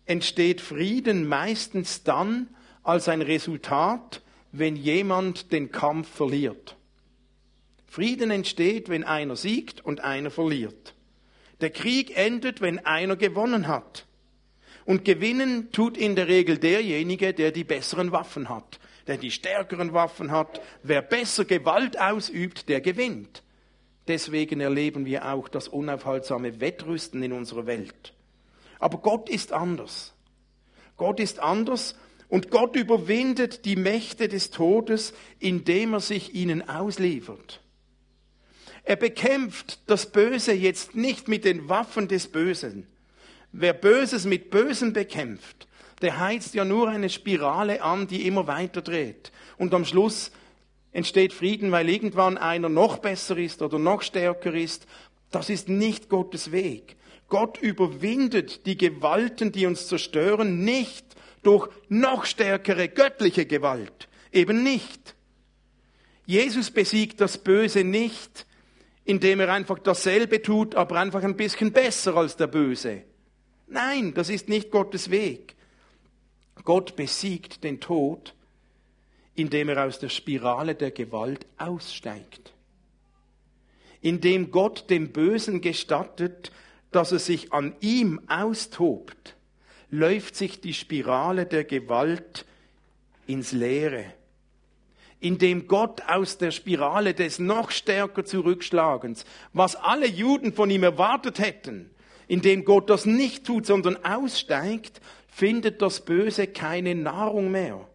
entsteht 0.05 0.61
Frieden 0.61 1.27
meistens 1.27 2.03
dann 2.03 2.47
als 2.83 3.09
ein 3.09 3.23
Resultat, 3.23 4.21
wenn 4.51 4.75
jemand 4.75 5.51
den 5.51 5.71
Kampf 5.71 6.07
verliert. 6.07 6.77
Frieden 7.95 8.29
entsteht, 8.29 8.89
wenn 8.89 9.05
einer 9.05 9.38
siegt 9.38 9.79
und 9.79 10.01
einer 10.01 10.29
verliert. 10.29 10.95
Der 11.62 11.69
Krieg 11.69 12.17
endet, 12.17 12.60
wenn 12.60 12.86
einer 12.86 13.15
gewonnen 13.15 13.69
hat. 13.69 14.05
Und 14.84 15.05
gewinnen 15.05 15.71
tut 15.71 15.95
in 15.95 16.17
der 16.17 16.27
Regel 16.27 16.58
derjenige, 16.58 17.34
der 17.34 17.53
die 17.53 17.63
besseren 17.63 18.12
Waffen 18.12 18.49
hat, 18.49 18.81
der 19.08 19.15
die 19.15 19.31
stärkeren 19.31 19.93
Waffen 19.93 20.31
hat. 20.31 20.60
Wer 20.84 21.01
besser 21.01 21.45
Gewalt 21.45 21.97
ausübt, 21.97 22.67
der 22.67 22.81
gewinnt. 22.81 23.43
Deswegen 24.10 24.60
erleben 24.60 25.05
wir 25.05 25.31
auch 25.34 25.47
das 25.47 25.69
unaufhaltsame 25.69 26.60
Wettrüsten 26.60 27.23
in 27.23 27.31
unserer 27.31 27.65
Welt. 27.65 28.13
Aber 28.77 28.97
Gott 28.97 29.29
ist 29.29 29.53
anders. 29.53 30.13
Gott 30.97 31.21
ist 31.21 31.39
anders 31.39 31.97
und 32.27 32.51
Gott 32.51 32.75
überwindet 32.75 33.63
die 33.63 33.77
Mächte 33.77 34.27
des 34.27 34.51
Todes, 34.51 35.13
indem 35.39 35.93
er 35.93 36.01
sich 36.01 36.36
ihnen 36.36 36.67
ausliefert. 36.67 37.62
Er 38.86 38.95
bekämpft 38.95 39.80
das 39.88 40.12
Böse 40.12 40.54
jetzt 40.54 40.95
nicht 40.95 41.28
mit 41.28 41.43
den 41.43 41.67
Waffen 41.69 42.08
des 42.08 42.28
Bösen. 42.28 42.86
Wer 43.52 43.74
Böses 43.74 44.26
mit 44.26 44.52
Bösen 44.52 44.93
bekämpft, 44.93 45.67
der 46.04 46.19
heizt 46.19 46.54
ja 46.54 46.65
nur 46.65 46.88
eine 46.89 47.10
Spirale 47.10 47.82
an, 47.82 48.06
die 48.06 48.28
immer 48.28 48.45
weiter 48.45 48.84
dreht. 48.84 49.32
Und 49.58 49.74
am 49.74 49.86
Schluss 49.86 50.32
entsteht 50.91 51.34
Frieden, 51.34 51.71
weil 51.71 51.89
irgendwann 51.89 52.38
einer 52.38 52.69
noch 52.69 53.00
besser 53.00 53.38
ist 53.38 53.63
oder 53.63 53.80
noch 53.80 54.04
stärker 54.04 54.54
ist. 54.54 54.86
Das 55.32 55.50
ist 55.50 55.67
nicht 55.67 56.08
Gottes 56.08 56.52
Weg. 56.52 56.95
Gott 57.28 57.58
überwindet 57.58 58.67
die 58.67 58.78
Gewalten, 58.78 59.52
die 59.52 59.65
uns 59.65 59.88
zerstören, 59.88 60.63
nicht 60.63 61.06
durch 61.41 61.69
noch 61.89 62.26
stärkere 62.26 62.88
göttliche 62.88 63.48
Gewalt. 63.48 64.08
Eben 64.32 64.62
nicht. 64.63 65.15
Jesus 66.28 66.69
besiegt 66.69 67.19
das 67.19 67.39
Böse 67.39 67.84
nicht, 67.84 68.45
indem 69.06 69.39
er 69.39 69.54
einfach 69.54 69.80
dasselbe 69.80 70.41
tut, 70.41 70.76
aber 70.76 71.00
einfach 71.00 71.24
ein 71.24 71.38
bisschen 71.38 71.72
besser 71.72 72.18
als 72.18 72.36
der 72.36 72.48
Böse. 72.48 73.04
Nein, 73.68 74.13
das 74.13 74.30
ist 74.30 74.50
nicht 74.50 74.72
Gottes 74.72 75.12
Weg. 75.12 75.56
Gott 76.63 76.96
besiegt 76.96 77.63
den 77.63 77.80
Tod, 77.80 78.34
indem 79.36 79.70
er 79.70 79.86
aus 79.86 80.00
der 80.00 80.10
Spirale 80.10 80.76
der 80.76 80.91
Gewalt 80.91 81.46
aussteigt. 81.58 82.54
Indem 84.02 84.52
Gott 84.52 84.89
dem 84.89 85.12
Bösen 85.12 85.62
gestattet, 85.62 86.52
dass 86.91 87.12
er 87.12 87.20
sich 87.20 87.54
an 87.54 87.76
ihm 87.82 88.22
austobt, 88.28 89.36
läuft 89.91 90.36
sich 90.36 90.62
die 90.62 90.74
Spirale 90.74 91.46
der 91.46 91.63
Gewalt 91.63 92.46
ins 93.28 93.52
Leere. 93.52 94.06
Indem 95.25 95.67
Gott 95.67 96.03
aus 96.07 96.38
der 96.38 96.51
Spirale 96.51 97.15
des 97.15 97.39
noch 97.39 97.71
stärker 97.71 98.25
Zurückschlagens, 98.25 99.25
was 99.53 99.75
alle 99.75 100.05
Juden 100.05 100.53
von 100.53 100.69
ihm 100.69 100.83
erwartet 100.83 101.39
hätten, 101.39 101.89
indem 102.27 102.63
Gott 102.63 102.91
das 102.91 103.07
nicht 103.07 103.43
tut, 103.43 103.65
sondern 103.65 103.97
aussteigt, 104.05 105.01
findet 105.27 105.81
das 105.81 106.05
Böse 106.05 106.45
keine 106.45 106.93
Nahrung 106.93 107.49
mehr. 107.49 107.88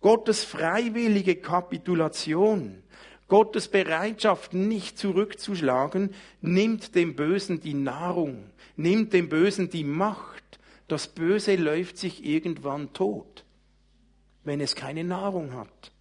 Gottes 0.00 0.42
freiwillige 0.42 1.36
Kapitulation, 1.36 2.82
Gottes 3.28 3.68
Bereitschaft, 3.68 4.54
nicht 4.54 4.96
zurückzuschlagen, 4.96 6.14
nimmt 6.40 6.94
dem 6.94 7.14
Bösen 7.14 7.60
die 7.60 7.74
Nahrung, 7.74 8.50
nimmt 8.76 9.12
dem 9.12 9.28
Bösen 9.28 9.68
die 9.68 9.84
Macht. 9.84 10.58
Das 10.88 11.08
Böse 11.08 11.56
läuft 11.56 11.98
sich 11.98 12.24
irgendwann 12.24 12.94
tot, 12.94 13.43
wenn 14.44 14.60
es 14.60 14.74
keine 14.74 15.04
Nahrung 15.04 15.54
hat. 15.54 15.92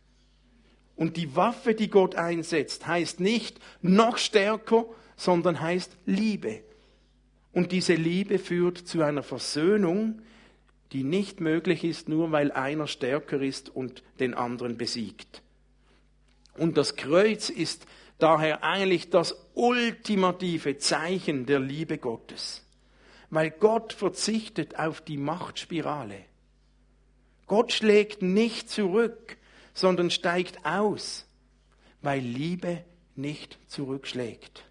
Und 0.95 1.17
die 1.17 1.35
Waffe, 1.35 1.73
die 1.73 1.89
Gott 1.89 2.15
einsetzt, 2.15 2.85
heißt 2.85 3.19
nicht 3.19 3.59
noch 3.81 4.17
stärker, 4.17 4.85
sondern 5.15 5.59
heißt 5.59 5.97
Liebe. 6.05 6.61
Und 7.51 7.71
diese 7.71 7.93
Liebe 7.93 8.39
führt 8.39 8.77
zu 8.77 9.01
einer 9.01 9.23
Versöhnung, 9.23 10.21
die 10.91 11.03
nicht 11.03 11.39
möglich 11.39 11.83
ist, 11.83 12.07
nur 12.07 12.31
weil 12.31 12.51
einer 12.51 12.87
stärker 12.87 13.41
ist 13.41 13.69
und 13.69 14.03
den 14.19 14.33
anderen 14.33 14.77
besiegt. 14.77 15.41
Und 16.57 16.77
das 16.77 16.95
Kreuz 16.95 17.49
ist 17.49 17.87
daher 18.19 18.63
eigentlich 18.63 19.09
das 19.09 19.35
ultimative 19.55 20.77
Zeichen 20.77 21.45
der 21.45 21.59
Liebe 21.59 21.97
Gottes. 21.97 22.63
Weil 23.31 23.49
Gott 23.49 23.93
verzichtet 23.93 24.77
auf 24.77 25.01
die 25.01 25.17
Machtspirale. 25.17 26.25
Gott 27.53 27.71
schlägt 27.71 28.23
nicht 28.23 28.67
zurück, 28.67 29.37
sondern 29.75 30.09
steigt 30.09 30.65
aus, 30.65 31.27
weil 32.01 32.19
Liebe 32.19 32.83
nicht 33.13 33.59
zurückschlägt. 33.67 34.65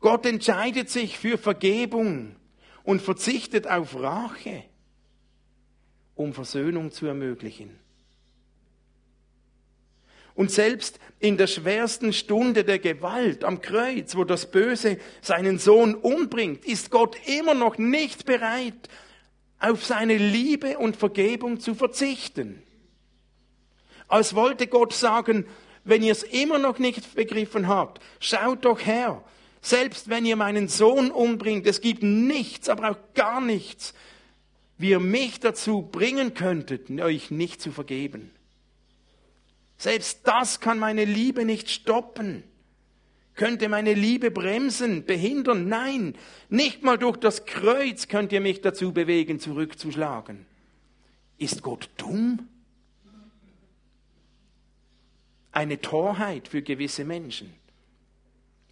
Gott 0.00 0.24
entscheidet 0.24 0.88
sich 0.88 1.18
für 1.18 1.36
Vergebung 1.36 2.34
und 2.82 3.02
verzichtet 3.02 3.66
auf 3.66 3.94
Rache, 4.00 4.64
um 6.14 6.32
Versöhnung 6.32 6.92
zu 6.92 7.04
ermöglichen. 7.04 7.78
Und 10.34 10.50
selbst 10.50 10.98
in 11.18 11.36
der 11.36 11.46
schwersten 11.46 12.14
Stunde 12.14 12.64
der 12.64 12.78
Gewalt 12.78 13.44
am 13.44 13.60
Kreuz, 13.60 14.16
wo 14.16 14.24
das 14.24 14.50
Böse 14.50 14.96
seinen 15.20 15.58
Sohn 15.58 15.94
umbringt, 15.94 16.64
ist 16.64 16.90
Gott 16.90 17.18
immer 17.26 17.52
noch 17.52 17.76
nicht 17.76 18.24
bereit, 18.24 18.88
auf 19.60 19.84
seine 19.84 20.16
Liebe 20.16 20.78
und 20.78 20.96
Vergebung 20.96 21.60
zu 21.60 21.74
verzichten. 21.74 22.62
Als 24.06 24.34
wollte 24.34 24.66
Gott 24.66 24.92
sagen, 24.92 25.46
wenn 25.84 26.02
ihr 26.02 26.12
es 26.12 26.22
immer 26.22 26.58
noch 26.58 26.78
nicht 26.78 27.14
begriffen 27.14 27.68
habt, 27.68 28.02
schaut 28.20 28.64
doch 28.64 28.84
her, 28.84 29.22
selbst 29.60 30.08
wenn 30.08 30.24
ihr 30.24 30.36
meinen 30.36 30.68
Sohn 30.68 31.10
umbringt, 31.10 31.66
es 31.66 31.80
gibt 31.80 32.02
nichts, 32.02 32.68
aber 32.68 32.90
auch 32.90 33.14
gar 33.14 33.40
nichts, 33.40 33.94
wie 34.78 34.90
ihr 34.90 35.00
mich 35.00 35.40
dazu 35.40 35.82
bringen 35.82 36.34
könntet, 36.34 36.90
euch 36.90 37.30
nicht 37.30 37.60
zu 37.60 37.72
vergeben. 37.72 38.30
Selbst 39.76 40.20
das 40.24 40.60
kann 40.60 40.78
meine 40.78 41.04
Liebe 41.04 41.44
nicht 41.44 41.70
stoppen. 41.70 42.44
Könnte 43.38 43.68
meine 43.68 43.94
Liebe 43.94 44.32
bremsen, 44.32 45.04
behindern? 45.04 45.68
Nein, 45.68 46.16
nicht 46.48 46.82
mal 46.82 46.98
durch 46.98 47.16
das 47.16 47.46
Kreuz 47.46 48.08
könnt 48.08 48.32
ihr 48.32 48.40
mich 48.40 48.62
dazu 48.62 48.92
bewegen, 48.92 49.38
zurückzuschlagen. 49.38 50.44
Ist 51.38 51.62
Gott 51.62 51.88
dumm? 51.98 52.48
Eine 55.52 55.80
Torheit 55.80 56.48
für 56.48 56.62
gewisse 56.62 57.04
Menschen. 57.04 57.54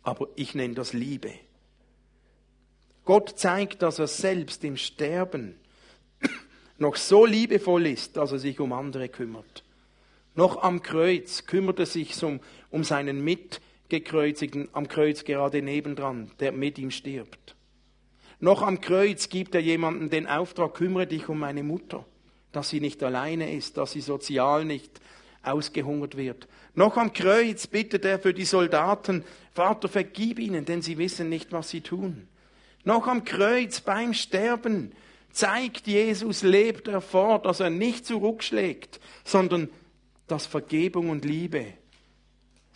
Aber 0.03 0.27
ich 0.35 0.57
nenne 0.57 0.75
das 0.75 0.93
Liebe. 0.93 1.33
Gott 3.05 3.39
zeigt, 3.39 3.83
dass 3.83 4.01
er 4.01 4.09
selbst 4.09 4.65
im 4.65 4.77
Sterben 4.77 5.55
noch 6.79 6.97
so 6.97 7.25
liebevoll 7.25 7.87
ist, 7.87 8.17
dass 8.17 8.33
er 8.33 8.41
sich 8.41 8.59
um 8.59 8.73
andere 8.73 9.09
kümmert. 9.09 9.63
Noch 10.35 10.65
am 10.65 10.83
Kreuz 10.83 11.47
kümmert 11.47 11.79
er 11.79 11.87
sich 11.87 12.21
um, 12.25 12.41
um 12.73 12.83
seinen 12.83 13.23
Mitgekreuzigten 13.89 14.69
am 14.73 14.89
Kreuz 14.89 15.23
gerade 15.23 15.63
nebendran, 15.63 16.33
der 16.41 16.51
mit 16.51 16.77
ihm 16.77 16.91
stirbt. 16.91 17.55
Noch 18.41 18.63
am 18.63 18.81
Kreuz 18.81 19.29
gibt 19.29 19.55
er 19.55 19.61
jemandem 19.61 20.11
den 20.11 20.27
Auftrag, 20.27 20.75
kümmere 20.75 21.07
dich 21.07 21.29
um 21.29 21.39
meine 21.39 21.63
Mutter, 21.63 22.05
dass 22.51 22.69
sie 22.69 22.81
nicht 22.81 23.03
alleine 23.05 23.55
ist, 23.55 23.77
dass 23.77 23.93
sie 23.93 24.01
sozial 24.01 24.65
nicht 24.65 25.01
ausgehungert 25.43 26.17
wird. 26.17 26.49
Noch 26.75 26.97
am 26.97 27.13
Kreuz 27.13 27.69
bittet 27.69 28.05
er 28.05 28.19
für 28.19 28.35
die 28.35 28.45
Soldaten, 28.45 29.25
Vater, 29.53 29.89
vergib 29.89 30.41
ihnen, 30.41 30.65
denn 30.65 30.83
sie 30.83 30.99
wissen 30.99 31.29
nicht, 31.29 31.53
was 31.53 31.71
sie 31.71 31.81
tun. 31.81 32.27
Noch 32.83 33.07
am 33.07 33.25
Kreuz 33.25 33.81
beim 33.81 34.15
Sterben 34.15 34.93
zeigt 35.31 35.87
Jesus, 35.87 36.43
lebt 36.43 36.89
er 36.89 37.01
vor, 37.01 37.41
dass 37.41 37.61
er 37.61 37.71
nicht 37.71 38.05
zurückschlägt, 38.05 39.01
sondern 39.25 39.71
dass 40.27 40.45
Vergebung 40.45 41.09
und 41.09 41.25
Liebe 41.25 41.75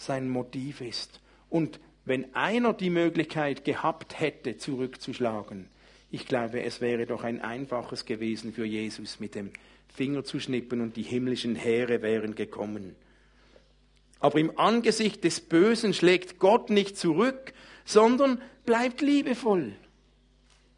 sein 0.01 0.29
Motiv 0.29 0.81
ist. 0.81 1.21
Und 1.49 1.79
wenn 2.05 2.35
einer 2.35 2.73
die 2.73 2.91
Möglichkeit 2.91 3.65
gehabt 3.65 4.19
hätte, 4.19 4.57
zurückzuschlagen, 4.57 5.69
ich 6.11 6.27
glaube, 6.27 6.63
es 6.63 6.81
wäre 6.81 7.07
doch 7.07 7.23
ein 7.23 7.41
einfaches 7.41 8.05
gewesen 8.05 8.53
für 8.53 8.65
Jesus, 8.65 9.21
mit 9.21 9.35
dem 9.35 9.51
Finger 9.95 10.25
zu 10.25 10.41
schnippen 10.41 10.81
und 10.81 10.97
die 10.97 11.03
himmlischen 11.03 11.55
Heere 11.55 12.03
wären 12.03 12.35
gekommen. 12.35 12.97
Aber 14.19 14.39
im 14.39 14.59
Angesicht 14.59 15.25
des 15.25 15.41
Bösen 15.41 15.95
schlägt 15.95 16.39
Gott 16.39 16.71
nicht 16.71 16.97
zurück, 16.97 17.53
sondern 17.85 18.41
bleibt 18.67 19.01
liebevoll. 19.01 19.73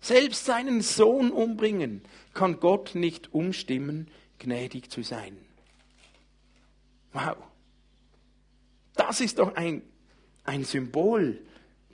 Selbst 0.00 0.44
seinen 0.44 0.82
Sohn 0.82 1.30
umbringen 1.30 2.02
kann 2.34 2.60
Gott 2.60 2.94
nicht 2.94 3.32
umstimmen, 3.32 4.08
gnädig 4.38 4.90
zu 4.90 5.02
sein. 5.02 5.36
Wow. 7.12 7.36
Das 8.94 9.20
ist 9.20 9.38
doch 9.38 9.54
ein, 9.56 9.82
ein 10.44 10.64
Symbol 10.64 11.40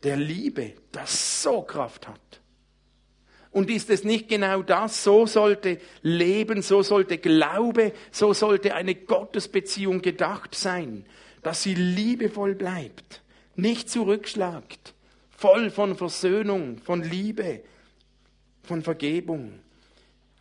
der 0.02 0.16
Liebe, 0.16 0.74
das 0.92 1.42
so 1.42 1.62
Kraft 1.62 2.08
hat. 2.08 2.40
Und 3.50 3.70
ist 3.70 3.90
es 3.90 4.04
nicht 4.04 4.28
genau 4.28 4.62
das? 4.62 5.02
So 5.02 5.26
sollte 5.26 5.78
Leben, 6.02 6.62
so 6.62 6.82
sollte 6.82 7.18
Glaube, 7.18 7.92
so 8.10 8.32
sollte 8.32 8.74
eine 8.74 8.94
Gottesbeziehung 8.94 10.02
gedacht 10.02 10.54
sein, 10.54 11.06
dass 11.42 11.62
sie 11.62 11.74
liebevoll 11.74 12.54
bleibt, 12.54 13.22
nicht 13.56 13.88
zurückschlagt, 13.88 14.94
voll 15.30 15.70
von 15.70 15.96
Versöhnung, 15.96 16.78
von 16.78 17.02
Liebe, 17.02 17.62
von 18.62 18.82
Vergebung. 18.82 19.60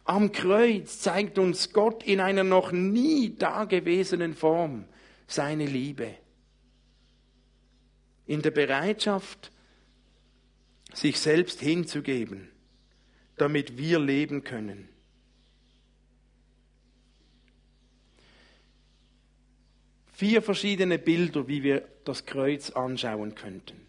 Am 0.04 0.32
Kreuz 0.32 1.00
zeigt 1.00 1.39
uns 1.39 1.74
Gott 1.74 2.04
in 2.04 2.20
einer 2.20 2.43
noch 2.43 2.72
nie 2.72 3.36
dagewesenen 3.36 4.34
Form 4.34 4.86
seine 5.28 5.65
Liebe. 5.65 6.15
In 8.28 8.42
der 8.42 8.52
Bereitschaft, 8.52 9.52
sich 10.94 11.20
selbst 11.20 11.60
hinzugeben, 11.62 12.50
damit 13.38 13.78
wir 13.78 14.00
leben 14.00 14.44
können. 14.44 14.90
Vier 20.12 20.42
verschiedene 20.42 20.98
Bilder, 20.98 21.48
wie 21.48 21.62
wir 21.62 21.88
das 22.04 22.26
Kreuz 22.26 22.72
anschauen 22.72 23.36
könnten. 23.36 23.86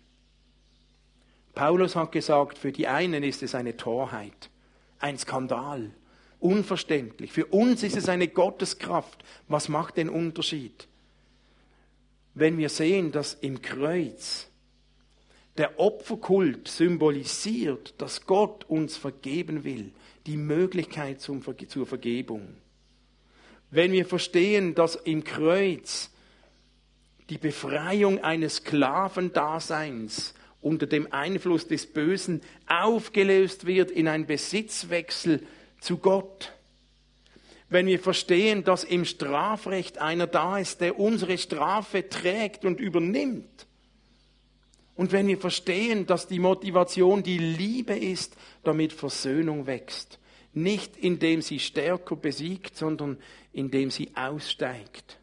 Paulus 1.54 1.96
hat 1.96 2.12
gesagt, 2.12 2.58
für 2.58 2.70
die 2.70 2.86
einen 2.86 3.22
ist 3.22 3.42
es 3.42 3.54
eine 3.54 3.76
Torheit, 3.76 4.50
ein 4.98 5.18
Skandal, 5.18 5.90
unverständlich. 6.38 7.32
Für 7.32 7.46
uns 7.46 7.82
ist 7.82 7.96
es 7.96 8.08
eine 8.08 8.28
Gotteskraft. 8.28 9.24
Was 9.48 9.68
macht 9.68 9.96
den 9.96 10.10
Unterschied? 10.10 10.86
Wenn 12.38 12.56
wir 12.56 12.68
sehen, 12.68 13.10
dass 13.10 13.34
im 13.34 13.62
Kreuz 13.62 14.46
der 15.56 15.80
Opferkult 15.80 16.68
symbolisiert, 16.68 17.94
dass 17.98 18.26
Gott 18.26 18.64
uns 18.70 18.96
vergeben 18.96 19.64
will, 19.64 19.90
die 20.24 20.36
Möglichkeit 20.36 21.20
zur 21.20 21.42
Vergebung. 21.42 22.46
Wenn 23.72 23.90
wir 23.90 24.06
verstehen, 24.06 24.76
dass 24.76 24.94
im 24.94 25.24
Kreuz 25.24 26.10
die 27.28 27.38
Befreiung 27.38 28.22
eines 28.22 28.58
Sklavendaseins 28.58 30.34
unter 30.60 30.86
dem 30.86 31.12
Einfluss 31.12 31.66
des 31.66 31.86
Bösen 31.86 32.40
aufgelöst 32.68 33.66
wird 33.66 33.90
in 33.90 34.06
ein 34.06 34.26
Besitzwechsel 34.26 35.44
zu 35.80 35.98
Gott. 35.98 36.52
Wenn 37.70 37.86
wir 37.86 37.98
verstehen, 38.00 38.64
dass 38.64 38.84
im 38.84 39.04
Strafrecht 39.04 39.98
einer 39.98 40.26
da 40.26 40.58
ist, 40.58 40.80
der 40.80 40.98
unsere 40.98 41.36
Strafe 41.36 42.08
trägt 42.08 42.64
und 42.64 42.80
übernimmt. 42.80 43.66
Und 44.94 45.12
wenn 45.12 45.26
wir 45.28 45.38
verstehen, 45.38 46.06
dass 46.06 46.26
die 46.26 46.38
Motivation 46.38 47.22
die 47.22 47.38
Liebe 47.38 47.94
ist, 47.94 48.36
damit 48.64 48.92
Versöhnung 48.92 49.66
wächst. 49.66 50.18
Nicht 50.54 50.96
indem 50.96 51.42
sie 51.42 51.58
stärker 51.58 52.16
besiegt, 52.16 52.76
sondern 52.76 53.18
indem 53.52 53.90
sie 53.90 54.10
aussteigt. 54.16 55.18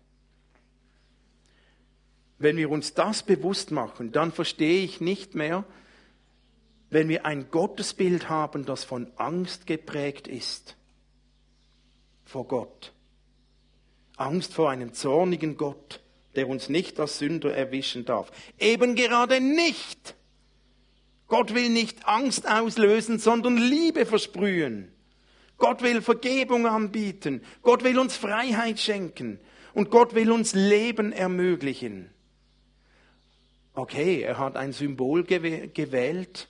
Wenn 2.37 2.57
wir 2.57 2.69
uns 2.69 2.93
das 2.93 3.23
bewusst 3.23 3.71
machen, 3.71 4.11
dann 4.11 4.31
verstehe 4.31 4.83
ich 4.83 5.01
nicht 5.01 5.33
mehr, 5.33 5.65
wenn 6.91 7.09
wir 7.09 7.25
ein 7.25 7.49
Gottesbild 7.49 8.29
haben, 8.29 8.65
das 8.65 8.83
von 8.83 9.11
Angst 9.17 9.65
geprägt 9.65 10.27
ist 10.27 10.77
vor 12.25 12.47
Gott. 12.47 12.91
Angst 14.17 14.53
vor 14.53 14.69
einem 14.69 14.93
zornigen 14.93 15.57
Gott, 15.57 16.01
der 16.35 16.47
uns 16.49 16.69
nicht 16.69 16.99
als 16.99 17.19
Sünder 17.19 17.55
erwischen 17.55 18.05
darf. 18.05 18.31
Eben 18.59 18.95
gerade 18.95 19.39
nicht. 19.39 20.15
Gott 21.27 21.53
will 21.53 21.69
nicht 21.69 22.07
Angst 22.07 22.47
auslösen, 22.47 23.19
sondern 23.19 23.57
Liebe 23.57 24.05
versprühen. 24.05 24.91
Gott 25.57 25.81
will 25.81 26.01
Vergebung 26.01 26.67
anbieten. 26.67 27.41
Gott 27.61 27.83
will 27.83 27.97
uns 27.97 28.17
Freiheit 28.17 28.79
schenken. 28.79 29.39
Und 29.73 29.89
Gott 29.89 30.15
will 30.15 30.31
uns 30.31 30.53
Leben 30.53 31.11
ermöglichen. 31.11 32.09
Okay, 33.73 34.21
er 34.21 34.37
hat 34.37 34.55
ein 34.55 34.71
Symbol 34.71 35.23
gewählt, 35.23 36.47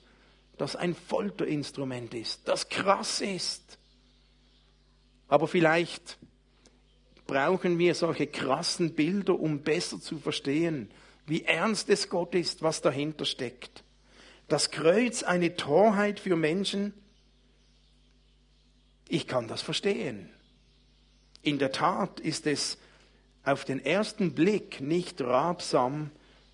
das 0.58 0.76
ein 0.76 0.94
Folterinstrument 0.94 2.14
ist, 2.14 2.46
das 2.46 2.68
krass 2.68 3.20
ist. 3.20 3.78
Aber 5.28 5.48
vielleicht 5.48 6.18
brauchen 7.26 7.78
wir 7.78 7.94
solche 7.94 8.26
krassen 8.26 8.94
Bilder, 8.94 9.38
um 9.38 9.60
besser 9.60 10.00
zu 10.00 10.18
verstehen, 10.18 10.90
wie 11.26 11.42
ernst 11.42 11.90
es 11.90 12.08
Gott 12.08 12.34
ist, 12.34 12.62
was 12.62 12.82
dahinter 12.82 13.24
steckt. 13.24 13.82
Das 14.48 14.70
Kreuz 14.70 15.24
eine 15.24 15.56
Torheit 15.56 16.20
für 16.20 16.36
Menschen? 16.36 16.94
Ich 19.08 19.26
kann 19.26 19.48
das 19.48 19.62
verstehen. 19.62 20.30
In 21.42 21.58
der 21.58 21.72
Tat 21.72 22.20
ist 22.20 22.46
es 22.46 22.78
auf 23.44 23.64
den 23.64 23.84
ersten 23.84 24.34
Blick 24.34 24.80
nicht 24.80 25.20
ratsam, 25.20 26.10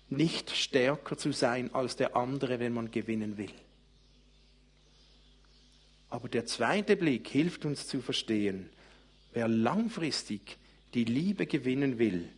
nicht 0.09 0.51
stärker 0.51 1.17
zu 1.17 1.31
sein 1.31 1.73
als 1.73 1.95
der 1.95 2.15
andere, 2.15 2.59
wenn 2.59 2.73
man 2.73 2.91
gewinnen 2.91 3.37
will. 3.37 3.53
Aber 6.13 6.29
der 6.29 6.45
zweite 6.45 6.95
Blick 6.95 7.27
hilft 7.27 7.65
uns 7.65 7.87
zu 7.87 7.99
verstehen, 7.99 8.69
wer 9.33 9.47
langfristig 9.47 10.59
die 10.93 11.05
Liebe 11.05 11.47
gewinnen 11.47 11.97
will, 11.97 12.29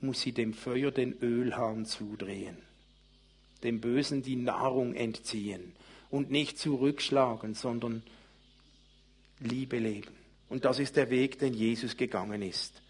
muss 0.00 0.22
sie 0.22 0.32
dem 0.32 0.52
Feuer 0.52 0.90
den 0.90 1.16
Ölhahn 1.22 1.86
zudrehen, 1.86 2.56
dem 3.62 3.80
Bösen 3.80 4.24
die 4.24 4.34
Nahrung 4.34 4.92
entziehen 4.94 5.72
und 6.10 6.32
nicht 6.32 6.58
zurückschlagen, 6.58 7.54
sondern 7.54 8.02
Liebe 9.38 9.78
leben. 9.78 10.16
Und 10.48 10.64
das 10.64 10.80
ist 10.80 10.96
der 10.96 11.08
Weg, 11.08 11.38
den 11.38 11.54
Jesus 11.54 11.96
gegangen 11.96 12.42
ist. 12.42 12.82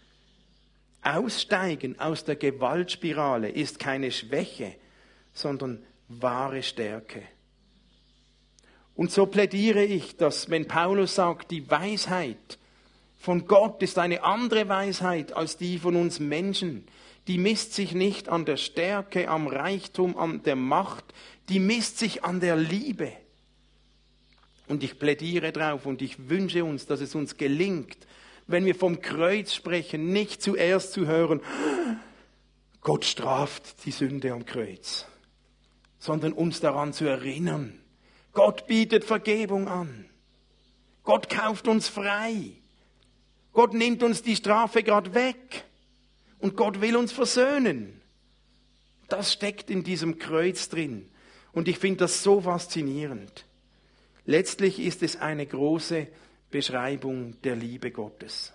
Aussteigen 1.03 1.99
aus 1.99 2.25
der 2.25 2.37
Gewaltspirale 2.37 3.49
ist 3.49 3.77
keine 3.77 4.09
Schwäche, 4.11 4.73
sondern 5.31 5.83
wahre 6.07 6.63
Stärke. 6.63 7.21
Und 8.97 9.11
so 9.11 9.27
plädiere 9.27 9.85
ich, 9.85 10.17
dass 10.17 10.49
wenn 10.49 10.67
Paulus 10.67 11.13
sagt, 11.13 11.51
die 11.51 11.69
Weisheit 11.69 12.57
von 13.19 13.45
Gott 13.45 13.83
ist 13.83 13.99
eine 13.99 14.23
andere 14.23 14.67
Weisheit 14.69 15.33
als 15.33 15.55
die 15.55 15.77
von 15.77 15.95
uns 15.95 16.19
Menschen, 16.19 16.87
die 17.27 17.37
misst 17.37 17.75
sich 17.75 17.93
nicht 17.93 18.27
an 18.27 18.45
der 18.45 18.57
Stärke, 18.57 19.29
am 19.29 19.45
Reichtum, 19.45 20.17
an 20.17 20.41
der 20.41 20.55
Macht, 20.55 21.05
die 21.47 21.59
misst 21.59 21.99
sich 21.99 22.23
an 22.23 22.39
der 22.39 22.55
Liebe. 22.55 23.11
Und 24.67 24.83
ich 24.83 24.97
plädiere 24.97 25.51
drauf 25.51 25.85
und 25.85 26.01
ich 26.01 26.29
wünsche 26.29 26.65
uns, 26.65 26.87
dass 26.87 26.99
es 26.99 27.13
uns 27.13 27.37
gelingt, 27.37 27.97
wenn 28.47 28.65
wir 28.65 28.73
vom 28.73 29.01
Kreuz 29.01 29.53
sprechen, 29.53 30.11
nicht 30.11 30.41
zuerst 30.41 30.93
zu 30.93 31.05
hören, 31.05 31.41
Gott 32.81 33.05
straft 33.05 33.85
die 33.85 33.91
Sünde 33.91 34.33
am 34.33 34.45
Kreuz, 34.45 35.05
sondern 35.99 36.33
uns 36.33 36.61
daran 36.61 36.93
zu 36.93 37.05
erinnern, 37.05 37.79
Gott 38.37 38.67
bietet 38.67 39.03
Vergebung 39.03 39.67
an. 39.67 40.05
Gott 41.03 41.27
kauft 41.27 41.67
uns 41.67 41.87
frei. 41.87 42.51
Gott 43.51 43.73
nimmt 43.73 44.03
uns 44.03 44.21
die 44.21 44.35
Strafe 44.35 44.83
gerade 44.83 45.15
weg. 45.15 45.63
Und 46.37 46.55
Gott 46.55 46.79
will 46.79 46.95
uns 46.97 47.11
versöhnen. 47.11 47.99
Das 49.09 49.33
steckt 49.33 49.71
in 49.71 49.83
diesem 49.83 50.19
Kreuz 50.19 50.69
drin. 50.69 51.09
Und 51.51 51.67
ich 51.67 51.79
finde 51.79 52.01
das 52.01 52.21
so 52.21 52.41
faszinierend. 52.41 53.45
Letztlich 54.27 54.81
ist 54.81 55.01
es 55.01 55.15
eine 55.15 55.47
große 55.47 56.05
Beschreibung 56.51 57.41
der 57.41 57.55
Liebe 57.55 57.89
Gottes. 57.89 58.53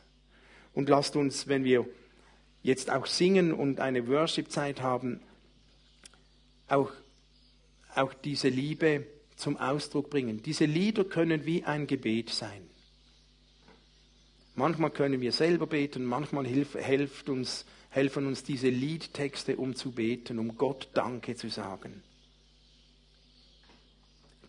Und 0.74 0.91
lasst 0.91 1.16
uns, 1.16 1.49
wenn 1.49 1.64
wir 1.64 1.89
jetzt 2.62 2.89
auch 2.89 3.07
singen 3.07 3.53
und 3.53 3.80
eine 3.80 4.07
Worship-Zeit 4.07 4.80
haben, 4.80 5.20
auch, 6.68 6.93
auch 7.97 8.14
diese 8.14 8.49
Liebe 8.49 9.09
zum 9.37 9.57
Ausdruck 9.57 10.11
bringen. 10.11 10.43
Diese 10.43 10.64
Lieder 10.64 11.05
können 11.05 11.45
wie 11.47 11.64
ein 11.64 11.87
Gebet 11.87 12.30
sein. 12.30 12.68
Manchmal 14.55 14.91
können 14.91 15.20
wir 15.20 15.33
selber 15.33 15.66
beten, 15.66 16.05
manchmal 16.05 16.47
hilf, 16.47 16.74
hilft 16.74 17.28
uns, 17.28 17.64
helfen 17.91 18.26
uns 18.26 18.43
diese 18.45 18.68
Liedtexte, 18.68 19.57
um 19.57 19.74
zu 19.74 19.93
beten, 19.93 20.39
um 20.39 20.57
Gott 20.57 20.91
Danke 20.95 21.37
zu 21.37 21.49
sagen. 21.49 22.03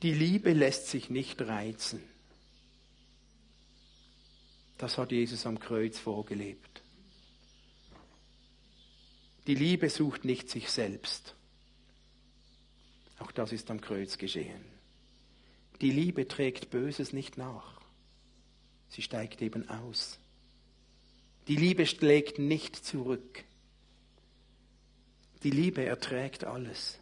Die 0.01 0.13
Liebe 0.13 0.51
lässt 0.51 0.87
sich 0.87 1.09
nicht 1.09 1.41
reizen. 1.41 2.01
Das 4.77 4.97
hat 4.97 5.13
Jesus 5.13 5.45
am 5.45 5.59
Kreuz 5.59 5.97
vorgelebt. 5.97 6.81
Die 9.47 9.55
Liebe 9.55 9.89
sucht 9.89 10.25
nicht 10.25 10.49
sich 10.49 10.69
selbst. 10.69 11.35
Auch 13.19 13.31
das 13.31 13.53
ist 13.53 13.71
am 13.71 13.79
Kreuz 13.79 14.17
geschehen. 14.17 14.72
Die 15.83 15.91
Liebe 15.91 16.29
trägt 16.29 16.69
Böses 16.69 17.11
nicht 17.11 17.37
nach. 17.37 17.81
Sie 18.87 19.01
steigt 19.01 19.41
eben 19.41 19.67
aus. 19.67 20.17
Die 21.49 21.57
Liebe 21.57 21.85
schlägt 21.85 22.39
nicht 22.39 22.77
zurück. 22.77 23.43
Die 25.43 25.49
Liebe 25.49 25.83
erträgt 25.83 26.45
alles. 26.45 26.99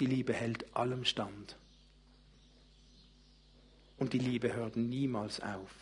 Die 0.00 0.04
Liebe 0.04 0.34
hält 0.34 0.76
allem 0.76 1.06
stand. 1.06 1.56
Und 3.96 4.12
die 4.12 4.18
Liebe 4.18 4.52
hört 4.52 4.76
niemals 4.76 5.40
auf. 5.40 5.74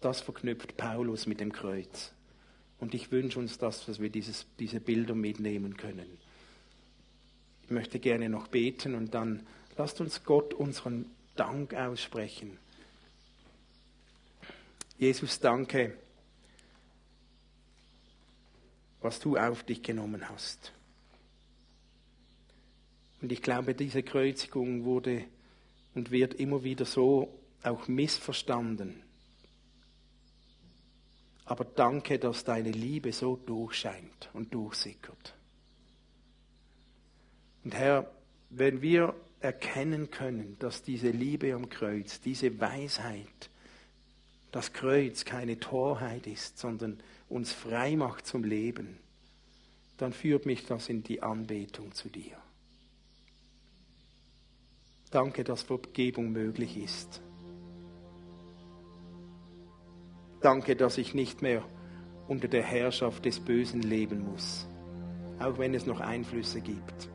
Das 0.00 0.20
verknüpft 0.20 0.76
Paulus 0.76 1.26
mit 1.26 1.40
dem 1.40 1.50
Kreuz. 1.50 2.12
Und 2.78 2.94
ich 2.94 3.10
wünsche 3.10 3.40
uns 3.40 3.58
das, 3.58 3.84
dass 3.84 3.98
wir 3.98 4.10
dieses, 4.10 4.46
diese 4.60 4.78
Bilder 4.78 5.16
mitnehmen 5.16 5.76
können. 5.76 6.27
Ich 7.68 7.72
möchte 7.74 7.98
gerne 7.98 8.30
noch 8.30 8.48
beten 8.48 8.94
und 8.94 9.12
dann 9.12 9.46
lasst 9.76 10.00
uns 10.00 10.24
Gott 10.24 10.54
unseren 10.54 11.04
Dank 11.36 11.74
aussprechen. 11.74 12.56
Jesus, 14.96 15.38
danke, 15.38 15.94
was 19.02 19.20
du 19.20 19.36
auf 19.36 19.64
dich 19.64 19.82
genommen 19.82 20.26
hast. 20.30 20.72
Und 23.20 23.32
ich 23.32 23.42
glaube, 23.42 23.74
diese 23.74 24.02
Kreuzigung 24.02 24.86
wurde 24.86 25.26
und 25.94 26.10
wird 26.10 26.32
immer 26.32 26.64
wieder 26.64 26.86
so 26.86 27.38
auch 27.62 27.86
missverstanden. 27.86 29.02
Aber 31.44 31.66
danke, 31.66 32.18
dass 32.18 32.44
deine 32.44 32.70
Liebe 32.70 33.12
so 33.12 33.36
durchscheint 33.36 34.30
und 34.32 34.54
durchsickert. 34.54 35.37
Und 37.68 37.74
Herr, 37.74 38.10
wenn 38.48 38.80
wir 38.80 39.14
erkennen 39.40 40.10
können, 40.10 40.56
dass 40.58 40.82
diese 40.82 41.10
Liebe 41.10 41.52
am 41.52 41.68
Kreuz, 41.68 42.18
diese 42.18 42.58
Weisheit, 42.62 43.50
das 44.52 44.72
Kreuz 44.72 45.26
keine 45.26 45.60
Torheit 45.60 46.26
ist, 46.26 46.56
sondern 46.56 46.98
uns 47.28 47.52
frei 47.52 47.94
macht 47.94 48.26
zum 48.26 48.42
Leben, 48.42 48.96
dann 49.98 50.14
führt 50.14 50.46
mich 50.46 50.64
das 50.64 50.88
in 50.88 51.02
die 51.02 51.22
Anbetung 51.22 51.92
zu 51.92 52.08
dir. 52.08 52.38
Danke, 55.10 55.44
dass 55.44 55.62
Vergebung 55.62 56.32
möglich 56.32 56.78
ist. 56.78 57.20
Danke, 60.40 60.74
dass 60.74 60.96
ich 60.96 61.12
nicht 61.12 61.42
mehr 61.42 61.62
unter 62.28 62.48
der 62.48 62.62
Herrschaft 62.62 63.26
des 63.26 63.38
Bösen 63.38 63.82
leben 63.82 64.24
muss, 64.24 64.66
auch 65.38 65.58
wenn 65.58 65.74
es 65.74 65.84
noch 65.84 66.00
Einflüsse 66.00 66.62
gibt. 66.62 67.10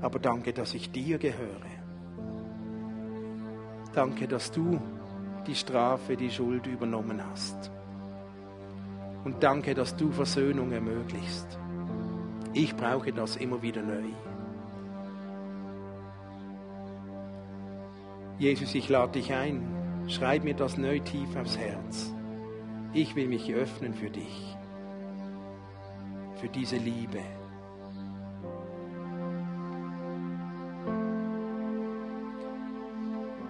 Aber 0.00 0.18
danke, 0.18 0.52
dass 0.52 0.74
ich 0.74 0.90
dir 0.90 1.18
gehöre. 1.18 1.74
Danke, 3.94 4.26
dass 4.26 4.50
du 4.50 4.80
die 5.46 5.54
Strafe, 5.54 6.16
die 6.16 6.30
Schuld 6.30 6.66
übernommen 6.66 7.22
hast. 7.30 7.70
Und 9.24 9.42
danke, 9.42 9.74
dass 9.74 9.96
du 9.96 10.10
Versöhnung 10.10 10.72
ermöglichst. 10.72 11.58
Ich 12.52 12.76
brauche 12.76 13.12
das 13.12 13.36
immer 13.36 13.62
wieder 13.62 13.82
neu. 13.82 14.04
Jesus, 18.38 18.74
ich 18.74 18.88
lade 18.88 19.12
dich 19.12 19.32
ein. 19.32 19.62
Schreib 20.08 20.44
mir 20.44 20.54
das 20.54 20.76
neu 20.76 20.98
tief 20.98 21.34
aufs 21.36 21.56
Herz. 21.56 22.12
Ich 22.92 23.16
will 23.16 23.26
mich 23.26 23.52
öffnen 23.52 23.94
für 23.94 24.10
dich, 24.10 24.56
für 26.36 26.48
diese 26.48 26.76
Liebe. 26.76 27.20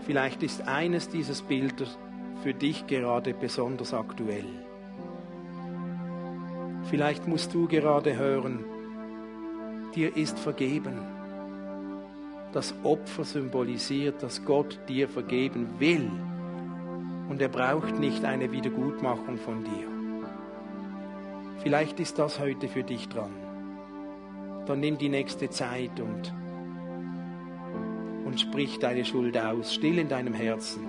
Vielleicht 0.06 0.42
ist 0.42 0.66
eines 0.68 1.08
dieses 1.08 1.42
Bilder 1.42 1.86
für 2.42 2.54
dich 2.54 2.86
gerade 2.86 3.34
besonders 3.34 3.94
aktuell. 3.94 4.46
Vielleicht 6.90 7.26
musst 7.26 7.54
du 7.54 7.66
gerade 7.66 8.16
hören, 8.16 8.64
dir 9.94 10.16
ist 10.16 10.38
vergeben 10.38 11.14
das 12.54 12.72
Opfer 12.84 13.24
symbolisiert, 13.24 14.22
dass 14.22 14.44
Gott 14.44 14.78
dir 14.88 15.08
vergeben 15.08 15.66
will. 15.80 16.08
Und 17.28 17.42
er 17.42 17.48
braucht 17.48 17.98
nicht 17.98 18.24
eine 18.24 18.52
Wiedergutmachung 18.52 19.38
von 19.38 19.64
dir. 19.64 19.88
Vielleicht 21.62 21.98
ist 21.98 22.18
das 22.18 22.38
heute 22.38 22.68
für 22.68 22.84
dich 22.84 23.08
dran. 23.08 23.32
Dann 24.66 24.80
nimm 24.80 24.98
die 24.98 25.08
nächste 25.08 25.50
Zeit 25.50 25.98
und, 25.98 26.32
und 28.34 28.40
sprich 28.40 28.80
deine 28.80 29.04
Schuld 29.04 29.38
aus, 29.38 29.72
still 29.72 29.96
in 29.96 30.08
deinem 30.08 30.34
Herzen 30.34 30.88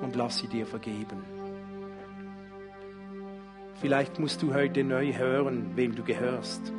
und 0.00 0.16
lass 0.16 0.38
sie 0.38 0.48
dir 0.48 0.66
vergeben. 0.66 1.22
Vielleicht 3.80 4.18
musst 4.18 4.42
du 4.42 4.52
heute 4.52 4.82
neu 4.82 5.12
hören, 5.12 5.70
wem 5.76 5.94
du 5.94 6.02
gehörst. 6.02 6.72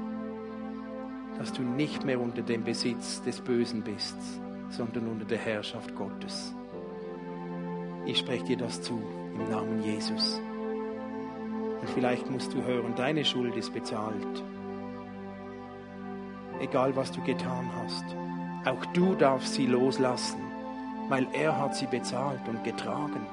Dass 1.38 1.54
du 1.54 1.62
nicht 1.62 2.04
mehr 2.04 2.20
unter 2.20 2.42
dem 2.42 2.66
Besitz 2.66 3.24
des 3.24 3.40
Bösen 3.40 3.84
bist, 3.84 4.18
sondern 4.70 5.08
unter 5.08 5.24
der 5.24 5.38
Herrschaft 5.38 5.96
Gottes. 5.96 6.54
Ich 8.06 8.18
spreche 8.18 8.44
dir 8.44 8.58
das 8.58 8.82
zu 8.82 9.02
im 9.34 9.50
Namen 9.50 9.82
Jesus. 9.82 10.42
Und 11.80 11.90
vielleicht 11.92 12.30
musst 12.30 12.54
du 12.54 12.62
hören, 12.62 12.96
deine 12.98 13.24
Schuld 13.24 13.56
ist 13.56 13.74
bezahlt. 13.74 14.44
Egal 16.60 16.94
was 16.98 17.14
du 17.14 17.22
getan 17.24 17.72
hast, 17.82 18.04
auch 18.66 18.86
du 18.94 19.16
darfst 19.16 19.54
sie 19.54 19.68
loslassen, 19.68 20.42
weil 21.10 21.28
er 21.34 21.58
hat 21.60 21.76
sie 21.76 21.88
bezahlt 21.88 22.48
und 22.48 22.64
getragen. 22.64 23.26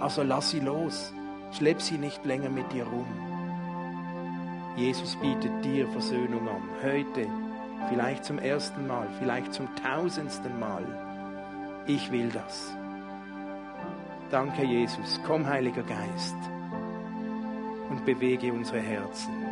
Also 0.00 0.22
lass 0.22 0.50
sie 0.50 0.60
los, 0.60 1.12
schlepp 1.52 1.80
sie 1.80 1.98
nicht 1.98 2.24
länger 2.24 2.50
mit 2.50 2.72
dir 2.72 2.84
rum. 2.84 3.06
Jesus 4.76 5.16
bietet 5.16 5.64
dir 5.64 5.88
Versöhnung 5.88 6.48
an, 6.48 6.62
heute, 6.82 7.26
vielleicht 7.88 8.24
zum 8.24 8.38
ersten 8.38 8.86
Mal, 8.86 9.08
vielleicht 9.18 9.52
zum 9.52 9.68
tausendsten 9.76 10.58
Mal. 10.58 10.84
Ich 11.86 12.10
will 12.12 12.28
das. 12.28 12.76
Danke, 14.30 14.62
Jesus. 14.62 15.20
Komm, 15.26 15.46
Heiliger 15.46 15.82
Geist, 15.82 16.36
und 17.90 18.04
bewege 18.04 18.52
unsere 18.52 18.80
Herzen. 18.80 19.47